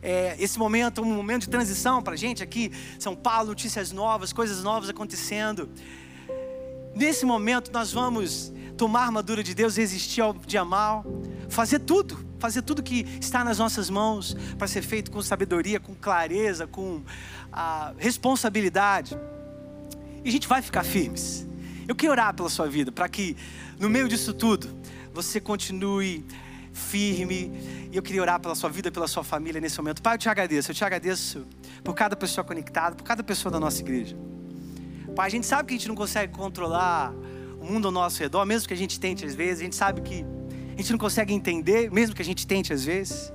É, 0.00 0.34
esse 0.38 0.58
momento, 0.58 1.02
um 1.02 1.12
momento 1.12 1.42
de 1.42 1.50
transição 1.50 2.00
para 2.00 2.14
a 2.14 2.16
gente 2.16 2.42
aqui, 2.42 2.72
São 2.98 3.14
Paulo, 3.14 3.48
notícias 3.48 3.92
novas, 3.92 4.32
coisas 4.32 4.62
novas 4.62 4.88
acontecendo. 4.88 5.68
Nesse 6.94 7.26
momento, 7.26 7.70
nós 7.70 7.92
vamos 7.92 8.52
tomar 8.80 9.00
a 9.00 9.04
armadura 9.04 9.42
de 9.42 9.54
Deus, 9.54 9.76
resistir 9.76 10.22
ao 10.22 10.32
dia 10.32 10.64
mal, 10.64 11.04
fazer 11.50 11.80
tudo, 11.80 12.18
fazer 12.38 12.62
tudo 12.62 12.82
que 12.82 13.06
está 13.20 13.44
nas 13.44 13.58
nossas 13.58 13.90
mãos 13.90 14.34
para 14.56 14.66
ser 14.66 14.80
feito 14.80 15.10
com 15.10 15.20
sabedoria, 15.20 15.78
com 15.78 15.94
clareza, 15.94 16.66
com 16.66 17.02
a 17.52 17.92
responsabilidade. 17.98 19.14
E 20.24 20.28
a 20.30 20.32
gente 20.32 20.48
vai 20.48 20.62
ficar 20.62 20.82
firmes. 20.82 21.46
Eu 21.86 21.94
quero 21.94 22.10
orar 22.12 22.32
pela 22.32 22.48
sua 22.48 22.70
vida, 22.70 22.90
para 22.90 23.06
que 23.06 23.36
no 23.78 23.90
meio 23.90 24.08
disso 24.08 24.32
tudo 24.32 24.66
você 25.12 25.38
continue 25.42 26.24
firme. 26.72 27.52
E 27.92 27.96
eu 27.98 28.02
queria 28.02 28.22
orar 28.22 28.40
pela 28.40 28.54
sua 28.54 28.70
vida, 28.70 28.90
pela 28.90 29.06
sua 29.06 29.22
família 29.22 29.60
nesse 29.60 29.76
momento. 29.76 30.00
Pai, 30.00 30.14
eu 30.14 30.18
te 30.18 30.30
agradeço. 30.30 30.70
Eu 30.70 30.74
te 30.74 30.82
agradeço 30.82 31.46
por 31.84 31.94
cada 31.94 32.16
pessoa 32.16 32.42
conectada, 32.42 32.96
por 32.96 33.04
cada 33.04 33.22
pessoa 33.22 33.52
da 33.52 33.60
nossa 33.60 33.82
igreja. 33.82 34.16
Pai, 35.14 35.26
a 35.26 35.30
gente 35.30 35.44
sabe 35.44 35.68
que 35.68 35.74
a 35.74 35.76
gente 35.76 35.88
não 35.88 35.94
consegue 35.94 36.32
controlar 36.32 37.12
mundo 37.70 37.86
ao 37.86 37.92
nosso 37.92 38.20
redor, 38.20 38.44
mesmo 38.44 38.68
que 38.68 38.74
a 38.74 38.76
gente 38.76 38.98
tente 38.98 39.24
às 39.24 39.34
vezes. 39.34 39.60
A 39.60 39.64
gente 39.64 39.76
sabe 39.76 40.00
que 40.00 40.24
a 40.74 40.76
gente 40.76 40.92
não 40.92 40.98
consegue 40.98 41.32
entender, 41.32 41.90
mesmo 41.90 42.14
que 42.14 42.22
a 42.22 42.24
gente 42.24 42.46
tente 42.46 42.72
às 42.72 42.84
vezes. 42.84 43.32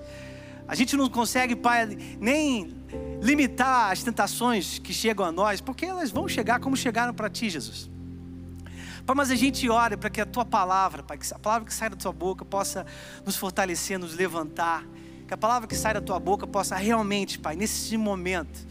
A 0.68 0.74
gente 0.74 0.96
não 0.96 1.10
consegue, 1.10 1.56
Pai, 1.56 1.98
nem 2.20 2.76
limitar 3.22 3.92
as 3.92 4.04
tentações 4.04 4.80
que 4.80 4.94
chegam 4.94 5.26
a 5.26 5.32
nós, 5.32 5.62
porque 5.62 5.86
elas 5.86 6.12
vão 6.12 6.28
chegar 6.28 6.60
como 6.60 6.76
chegaram 6.76 7.14
para 7.14 7.30
ti, 7.30 7.50
Jesus. 7.50 7.90
Pai, 9.06 9.16
mas 9.16 9.30
a 9.30 9.36
gente 9.36 9.70
ora 9.70 9.96
para 9.96 10.10
que 10.10 10.20
a 10.20 10.26
tua 10.26 10.44
palavra, 10.44 11.04
Pai, 11.04 11.18
que 11.18 11.32
a 11.32 11.38
palavra 11.38 11.68
que 11.68 11.74
sai 11.74 11.90
da 11.90 11.96
tua 11.96 12.12
boca 12.12 12.44
possa 12.44 12.86
nos 13.24 13.36
fortalecer, 13.36 14.00
nos 14.00 14.16
levantar, 14.16 14.84
que 15.28 15.34
a 15.34 15.38
palavra 15.38 15.68
que 15.68 15.76
sai 15.76 15.94
da 15.94 16.02
tua 16.02 16.20
boca 16.20 16.46
possa 16.46 16.76
realmente, 16.76 17.40
Pai, 17.40 17.56
nesse 17.56 17.98
momento, 17.98 18.68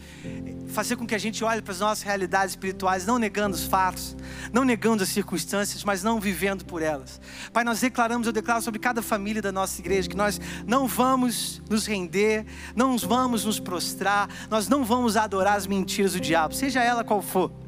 fazer 0.67 0.95
com 0.95 1.05
que 1.05 1.13
a 1.13 1.17
gente 1.17 1.43
olhe 1.43 1.61
para 1.61 1.73
as 1.73 1.79
nossas 1.79 2.03
realidades 2.03 2.51
espirituais, 2.51 3.05
não 3.05 3.19
negando 3.19 3.55
os 3.55 3.65
fatos, 3.65 4.15
não 4.53 4.63
negando 4.63 5.03
as 5.03 5.09
circunstâncias, 5.09 5.83
mas 5.83 6.01
não 6.01 6.19
vivendo 6.19 6.63
por 6.63 6.81
elas. 6.81 7.19
Pai, 7.51 7.63
nós 7.63 7.81
declaramos, 7.81 8.25
eu 8.25 8.33
declaro 8.33 8.61
sobre 8.61 8.79
cada 8.79 9.01
família 9.01 9.41
da 9.41 9.51
nossa 9.51 9.81
igreja, 9.81 10.07
que 10.07 10.15
nós 10.15 10.39
não 10.65 10.87
vamos 10.87 11.61
nos 11.69 11.85
render, 11.85 12.45
não 12.75 12.97
vamos 12.97 13.43
nos 13.43 13.59
prostrar, 13.59 14.29
nós 14.49 14.69
não 14.69 14.85
vamos 14.85 15.17
adorar 15.17 15.57
as 15.57 15.67
mentiras 15.67 16.13
do 16.13 16.19
diabo, 16.21 16.53
seja 16.53 16.81
ela 16.81 17.03
qual 17.03 17.21
for 17.21 17.64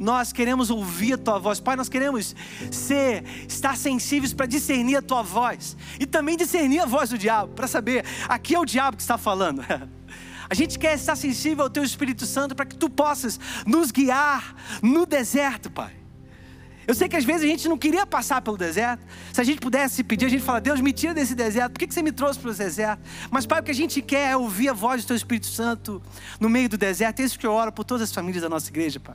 nós 0.00 0.32
queremos 0.32 0.70
ouvir 0.70 1.14
a 1.14 1.18
tua 1.18 1.38
voz. 1.38 1.60
Pai, 1.60 1.76
nós 1.76 1.88
queremos 1.88 2.34
ser, 2.70 3.24
estar 3.48 3.76
sensíveis 3.76 4.32
para 4.32 4.46
discernir 4.46 4.96
a 4.96 5.02
tua 5.02 5.22
voz 5.22 5.76
e 5.98 6.06
também 6.06 6.36
discernir 6.36 6.80
a 6.80 6.86
voz 6.86 7.10
do 7.10 7.18
diabo, 7.18 7.52
para 7.54 7.66
saber, 7.66 8.04
aqui 8.28 8.54
é 8.54 8.58
o 8.58 8.64
diabo 8.64 8.96
que 8.96 9.02
está 9.02 9.18
falando. 9.18 9.62
A 10.50 10.54
gente 10.54 10.80
quer 10.80 10.96
estar 10.96 11.14
sensível 11.14 11.62
ao 11.62 11.70
teu 11.70 11.84
Espírito 11.84 12.26
Santo 12.26 12.56
para 12.56 12.66
que 12.66 12.74
tu 12.74 12.90
possas 12.90 13.38
nos 13.64 13.92
guiar 13.92 14.56
no 14.82 15.06
deserto, 15.06 15.70
Pai. 15.70 15.92
Eu 16.90 16.94
sei 16.94 17.08
que 17.08 17.14
às 17.14 17.24
vezes 17.24 17.42
a 17.42 17.46
gente 17.46 17.68
não 17.68 17.78
queria 17.78 18.04
passar 18.04 18.42
pelo 18.42 18.56
deserto. 18.56 19.00
Se 19.32 19.40
a 19.40 19.44
gente 19.44 19.60
pudesse 19.60 20.02
pedir, 20.02 20.26
a 20.26 20.28
gente 20.28 20.42
fala: 20.42 20.60
Deus, 20.60 20.80
me 20.80 20.92
tira 20.92 21.14
desse 21.14 21.36
deserto. 21.36 21.74
Por 21.74 21.78
que 21.78 21.94
você 21.94 22.02
me 22.02 22.10
trouxe 22.10 22.40
para 22.40 22.50
o 22.50 22.52
deserto? 22.52 23.00
Mas, 23.30 23.46
Pai, 23.46 23.60
o 23.60 23.62
que 23.62 23.70
a 23.70 23.74
gente 23.74 24.02
quer 24.02 24.32
é 24.32 24.36
ouvir 24.36 24.70
a 24.70 24.72
voz 24.72 25.04
do 25.04 25.06
Teu 25.06 25.14
Espírito 25.14 25.46
Santo 25.46 26.02
no 26.40 26.48
meio 26.48 26.68
do 26.68 26.76
deserto. 26.76 27.20
É 27.20 27.24
isso 27.24 27.38
que 27.38 27.46
eu 27.46 27.52
oro 27.52 27.70
por 27.70 27.84
todas 27.84 28.02
as 28.02 28.12
famílias 28.12 28.42
da 28.42 28.48
nossa 28.48 28.68
igreja, 28.70 28.98
Pai. 28.98 29.14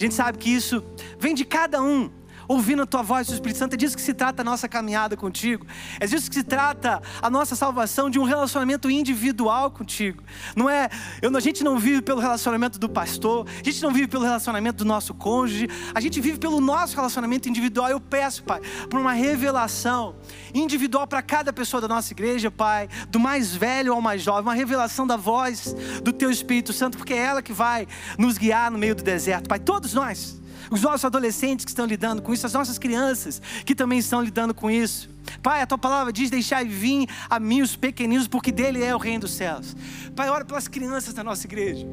A 0.00 0.02
gente 0.02 0.14
sabe 0.14 0.38
que 0.38 0.48
isso 0.48 0.82
vem 1.18 1.34
de 1.34 1.44
cada 1.44 1.82
um 1.82 2.10
ouvindo 2.50 2.82
a 2.82 2.86
tua 2.86 3.00
voz, 3.00 3.28
o 3.28 3.32
Espírito 3.32 3.58
Santo. 3.58 3.74
É 3.74 3.76
disso 3.76 3.94
que 3.94 4.02
se 4.02 4.12
trata 4.12 4.42
a 4.42 4.44
nossa 4.44 4.68
caminhada 4.68 5.16
contigo. 5.16 5.64
É 6.00 6.06
disso 6.06 6.28
que 6.28 6.34
se 6.34 6.42
trata 6.42 7.00
a 7.22 7.30
nossa 7.30 7.54
salvação 7.54 8.10
de 8.10 8.18
um 8.18 8.24
relacionamento 8.24 8.90
individual 8.90 9.70
contigo. 9.70 10.20
Não 10.56 10.68
é, 10.68 10.88
eu, 11.22 11.34
a 11.36 11.40
gente 11.40 11.62
não 11.62 11.78
vive 11.78 12.02
pelo 12.02 12.20
relacionamento 12.20 12.76
do 12.76 12.88
pastor, 12.88 13.46
a 13.48 13.62
gente 13.62 13.80
não 13.80 13.92
vive 13.92 14.08
pelo 14.08 14.24
relacionamento 14.24 14.78
do 14.78 14.84
nosso 14.84 15.14
cônjuge, 15.14 15.68
a 15.94 16.00
gente 16.00 16.20
vive 16.20 16.38
pelo 16.38 16.60
nosso 16.60 16.96
relacionamento 16.96 17.48
individual. 17.48 17.88
Eu 17.88 18.00
peço, 18.00 18.42
Pai, 18.42 18.60
por 18.90 18.98
uma 18.98 19.12
revelação 19.12 20.16
individual 20.52 21.06
para 21.06 21.22
cada 21.22 21.52
pessoa 21.52 21.80
da 21.80 21.86
nossa 21.86 22.12
igreja, 22.12 22.50
Pai, 22.50 22.88
do 23.08 23.20
mais 23.20 23.54
velho 23.54 23.92
ao 23.92 24.00
mais 24.00 24.22
jovem, 24.22 24.42
uma 24.42 24.54
revelação 24.54 25.06
da 25.06 25.16
voz 25.16 25.72
do 26.02 26.12
Teu 26.12 26.28
Espírito 26.28 26.72
Santo, 26.72 26.98
porque 26.98 27.14
é 27.14 27.18
ela 27.18 27.42
que 27.42 27.52
vai 27.52 27.86
nos 28.18 28.36
guiar 28.36 28.72
no 28.72 28.78
meio 28.78 28.96
do 28.96 29.04
deserto, 29.04 29.48
Pai. 29.48 29.60
Todos 29.60 29.94
nós 29.94 30.39
os 30.70 30.82
nossos 30.82 31.04
adolescentes 31.04 31.64
que 31.64 31.70
estão 31.70 31.84
lidando 31.84 32.22
com 32.22 32.32
isso, 32.32 32.46
as 32.46 32.52
nossas 32.52 32.78
crianças 32.78 33.42
que 33.66 33.74
também 33.74 33.98
estão 33.98 34.22
lidando 34.22 34.54
com 34.54 34.70
isso. 34.70 35.10
Pai, 35.42 35.60
a 35.60 35.66
tua 35.66 35.76
palavra 35.78 36.12
diz: 36.12 36.30
deixai 36.30 36.64
vir 36.64 37.08
a 37.28 37.40
mim 37.40 37.60
os 37.60 37.74
pequeninos, 37.74 38.28
porque 38.28 38.52
dele 38.52 38.82
é 38.82 38.94
o 38.94 38.98
reino 38.98 39.22
dos 39.22 39.32
céus. 39.32 39.76
Pai, 40.14 40.30
ora 40.30 40.44
pelas 40.44 40.68
crianças 40.68 41.12
da 41.12 41.24
nossa 41.24 41.46
igreja, 41.46 41.86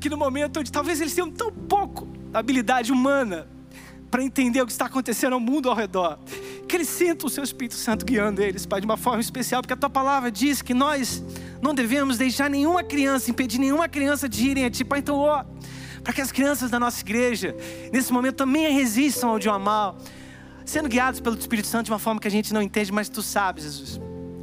que 0.00 0.08
no 0.08 0.16
momento 0.16 0.60
onde 0.60 0.72
talvez 0.72 1.00
eles 1.00 1.14
tenham 1.14 1.30
tão 1.30 1.52
pouco 1.52 2.08
habilidade 2.32 2.90
humana 2.90 3.46
para 4.10 4.22
entender 4.22 4.62
o 4.62 4.66
que 4.66 4.72
está 4.72 4.86
acontecendo 4.86 5.34
ao 5.34 5.40
mundo 5.40 5.68
ao 5.68 5.74
redor, 5.74 6.18
que 6.68 6.76
eles 6.76 6.88
sintam 6.88 7.26
o 7.26 7.30
seu 7.30 7.44
Espírito 7.44 7.74
Santo 7.74 8.04
guiando 8.04 8.42
eles, 8.42 8.64
Pai, 8.64 8.80
de 8.80 8.86
uma 8.86 8.96
forma 8.96 9.20
especial, 9.20 9.60
porque 9.60 9.74
a 9.74 9.76
tua 9.76 9.90
palavra 9.90 10.30
diz 10.30 10.62
que 10.62 10.72
nós 10.72 11.22
não 11.60 11.74
devemos 11.74 12.16
deixar 12.16 12.48
nenhuma 12.48 12.82
criança, 12.82 13.30
impedir 13.30 13.58
nenhuma 13.58 13.88
criança 13.88 14.28
de 14.28 14.48
irem 14.48 14.64
a 14.64 14.70
ti, 14.70 14.84
Pai, 14.84 15.00
então, 15.00 15.16
ó 15.16 15.44
para 16.06 16.12
que 16.12 16.20
as 16.20 16.30
crianças 16.30 16.70
da 16.70 16.78
nossa 16.78 17.00
igreja, 17.00 17.56
nesse 17.92 18.12
momento, 18.12 18.36
também 18.36 18.72
resistam 18.72 19.30
ao 19.30 19.40
dia 19.40 19.58
mal, 19.58 19.98
sendo 20.64 20.88
guiados 20.88 21.18
pelo 21.18 21.36
Espírito 21.36 21.66
Santo 21.66 21.86
de 21.86 21.90
uma 21.90 21.98
forma 21.98 22.20
que 22.20 22.28
a 22.28 22.30
gente 22.30 22.54
não 22.54 22.62
entende, 22.62 22.92
mas 22.92 23.08
tu 23.08 23.22
sabes, 23.22 23.64
Jesus. 23.64 24.00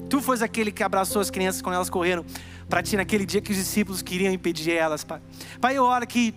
Tu 0.10 0.22
foste 0.22 0.44
aquele 0.44 0.74
que 0.74 0.84
abraçou 0.84 1.22
as 1.22 1.32
crianças 1.32 1.62
quando 1.62 1.76
elas 1.76 1.90
correram 1.90 2.26
para 2.68 2.84
ti 2.84 2.98
naquele 2.98 3.26
dia 3.26 3.40
que 3.40 3.52
os 3.52 3.56
discípulos 3.56 4.02
queriam 4.02 4.34
impedir 4.34 4.74
elas, 4.74 5.06
Pai. 5.06 5.22
Pai, 5.62 5.78
eu 5.78 5.86
oro 5.86 6.06
que 6.06 6.36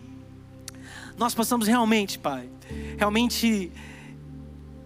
nós 1.19 1.35
possamos 1.35 1.67
realmente, 1.67 2.21
Pai, 2.21 2.49
realmente 2.97 3.73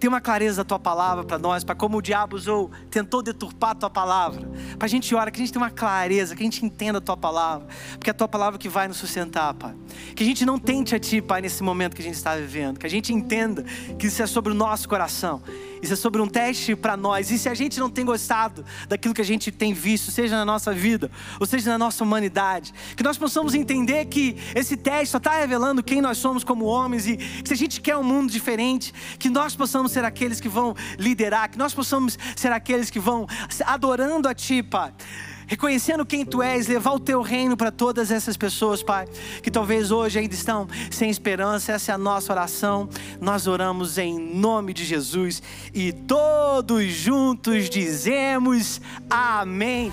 ter 0.00 0.08
uma 0.08 0.20
clareza 0.20 0.56
da 0.56 0.64
tua 0.64 0.78
palavra 0.78 1.22
para 1.22 1.38
nós, 1.38 1.62
para 1.62 1.74
como 1.74 1.98
o 1.98 2.02
diabo 2.02 2.34
usou, 2.34 2.70
tentou 2.90 3.22
deturpar 3.22 3.72
a 3.72 3.74
tua 3.74 3.90
palavra. 3.90 4.48
Para 4.78 4.86
a 4.86 4.88
gente 4.88 5.14
ora, 5.14 5.30
que 5.30 5.38
a 5.38 5.44
gente 5.44 5.52
tenha 5.52 5.62
uma 5.62 5.70
clareza, 5.70 6.34
que 6.34 6.42
a 6.42 6.44
gente 6.44 6.64
entenda 6.64 6.98
a 6.98 7.00
tua 7.02 7.18
palavra, 7.18 7.68
porque 7.92 8.08
é 8.08 8.12
a 8.12 8.14
tua 8.14 8.26
palavra 8.26 8.58
que 8.58 8.68
vai 8.68 8.88
nos 8.88 8.96
sustentar, 8.96 9.52
Pai. 9.52 9.74
Que 10.16 10.22
a 10.22 10.26
gente 10.26 10.46
não 10.46 10.58
tente 10.58 10.94
a 10.94 10.98
ti, 10.98 11.20
Pai, 11.20 11.42
nesse 11.42 11.62
momento 11.62 11.94
que 11.94 12.00
a 12.00 12.04
gente 12.04 12.14
está 12.14 12.34
vivendo, 12.34 12.78
que 12.78 12.86
a 12.86 12.90
gente 12.90 13.12
entenda 13.12 13.62
que 13.98 14.06
isso 14.06 14.22
é 14.22 14.26
sobre 14.26 14.52
o 14.52 14.54
nosso 14.54 14.88
coração 14.88 15.42
isso 15.82 15.92
é 15.92 15.96
sobre 15.96 16.20
um 16.20 16.26
teste 16.26 16.76
para 16.76 16.96
nós. 16.96 17.30
E 17.30 17.38
se 17.38 17.48
a 17.48 17.54
gente 17.54 17.78
não 17.78 17.90
tem 17.90 18.04
gostado 18.04 18.64
daquilo 18.88 19.14
que 19.14 19.20
a 19.20 19.24
gente 19.24 19.50
tem 19.50 19.72
visto, 19.72 20.10
seja 20.10 20.36
na 20.36 20.44
nossa 20.44 20.72
vida, 20.72 21.10
ou 21.38 21.46
seja 21.46 21.70
na 21.70 21.78
nossa 21.78 22.04
humanidade, 22.04 22.72
que 22.96 23.02
nós 23.02 23.16
possamos 23.16 23.54
entender 23.54 24.04
que 24.06 24.36
esse 24.54 24.76
teste 24.76 25.08
só 25.08 25.18
está 25.18 25.38
revelando 25.38 25.82
quem 25.82 26.00
nós 26.00 26.18
somos 26.18 26.44
como 26.44 26.64
homens 26.64 27.06
e 27.06 27.16
que 27.16 27.48
se 27.48 27.54
a 27.54 27.56
gente 27.56 27.80
quer 27.80 27.96
um 27.96 28.04
mundo 28.04 28.30
diferente, 28.30 28.92
que 29.18 29.30
nós 29.30 29.56
possamos 29.56 29.92
ser 29.92 30.04
aqueles 30.04 30.40
que 30.40 30.48
vão 30.48 30.74
liderar, 30.98 31.50
que 31.50 31.58
nós 31.58 31.72
possamos 31.72 32.18
ser 32.36 32.52
aqueles 32.52 32.90
que 32.90 32.98
vão 32.98 33.26
adorando 33.66 34.28
a 34.28 34.34
Ti, 34.34 34.62
Pai 34.62 34.92
reconhecendo 35.50 36.06
quem 36.06 36.24
tu 36.24 36.40
és, 36.40 36.68
levar 36.68 36.92
o 36.92 37.00
teu 37.00 37.22
reino 37.22 37.56
para 37.56 37.72
todas 37.72 38.12
essas 38.12 38.36
pessoas, 38.36 38.84
Pai, 38.84 39.08
que 39.42 39.50
talvez 39.50 39.90
hoje 39.90 40.20
ainda 40.20 40.32
estão 40.32 40.68
sem 40.92 41.10
esperança. 41.10 41.72
Essa 41.72 41.90
é 41.90 41.94
a 41.96 41.98
nossa 41.98 42.32
oração. 42.32 42.88
Nós 43.20 43.48
oramos 43.48 43.98
em 43.98 44.16
nome 44.16 44.72
de 44.72 44.84
Jesus 44.84 45.42
e 45.74 45.92
todos 45.92 46.84
juntos 46.92 47.68
dizemos 47.68 48.80
amém. 49.10 49.92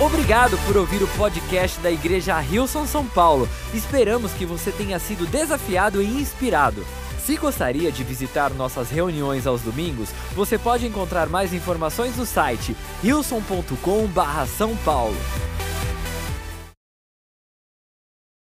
Obrigado 0.00 0.56
por 0.66 0.78
ouvir 0.78 1.02
o 1.02 1.08
podcast 1.08 1.78
da 1.80 1.90
Igreja 1.90 2.38
Rilson 2.38 2.86
São 2.86 3.04
Paulo. 3.06 3.46
Esperamos 3.74 4.32
que 4.32 4.46
você 4.46 4.72
tenha 4.72 4.98
sido 4.98 5.26
desafiado 5.26 6.02
e 6.02 6.06
inspirado. 6.06 6.86
Se 7.26 7.36
gostaria 7.36 7.90
de 7.90 8.04
visitar 8.04 8.54
nossas 8.54 8.88
reuniões 8.88 9.48
aos 9.48 9.60
domingos, 9.60 10.10
você 10.32 10.56
pode 10.56 10.86
encontrar 10.86 11.28
mais 11.28 11.52
informações 11.52 12.16
no 12.16 12.24
site 12.24 12.76
wilson.com/são 13.02 14.76
paulo. 14.84 15.16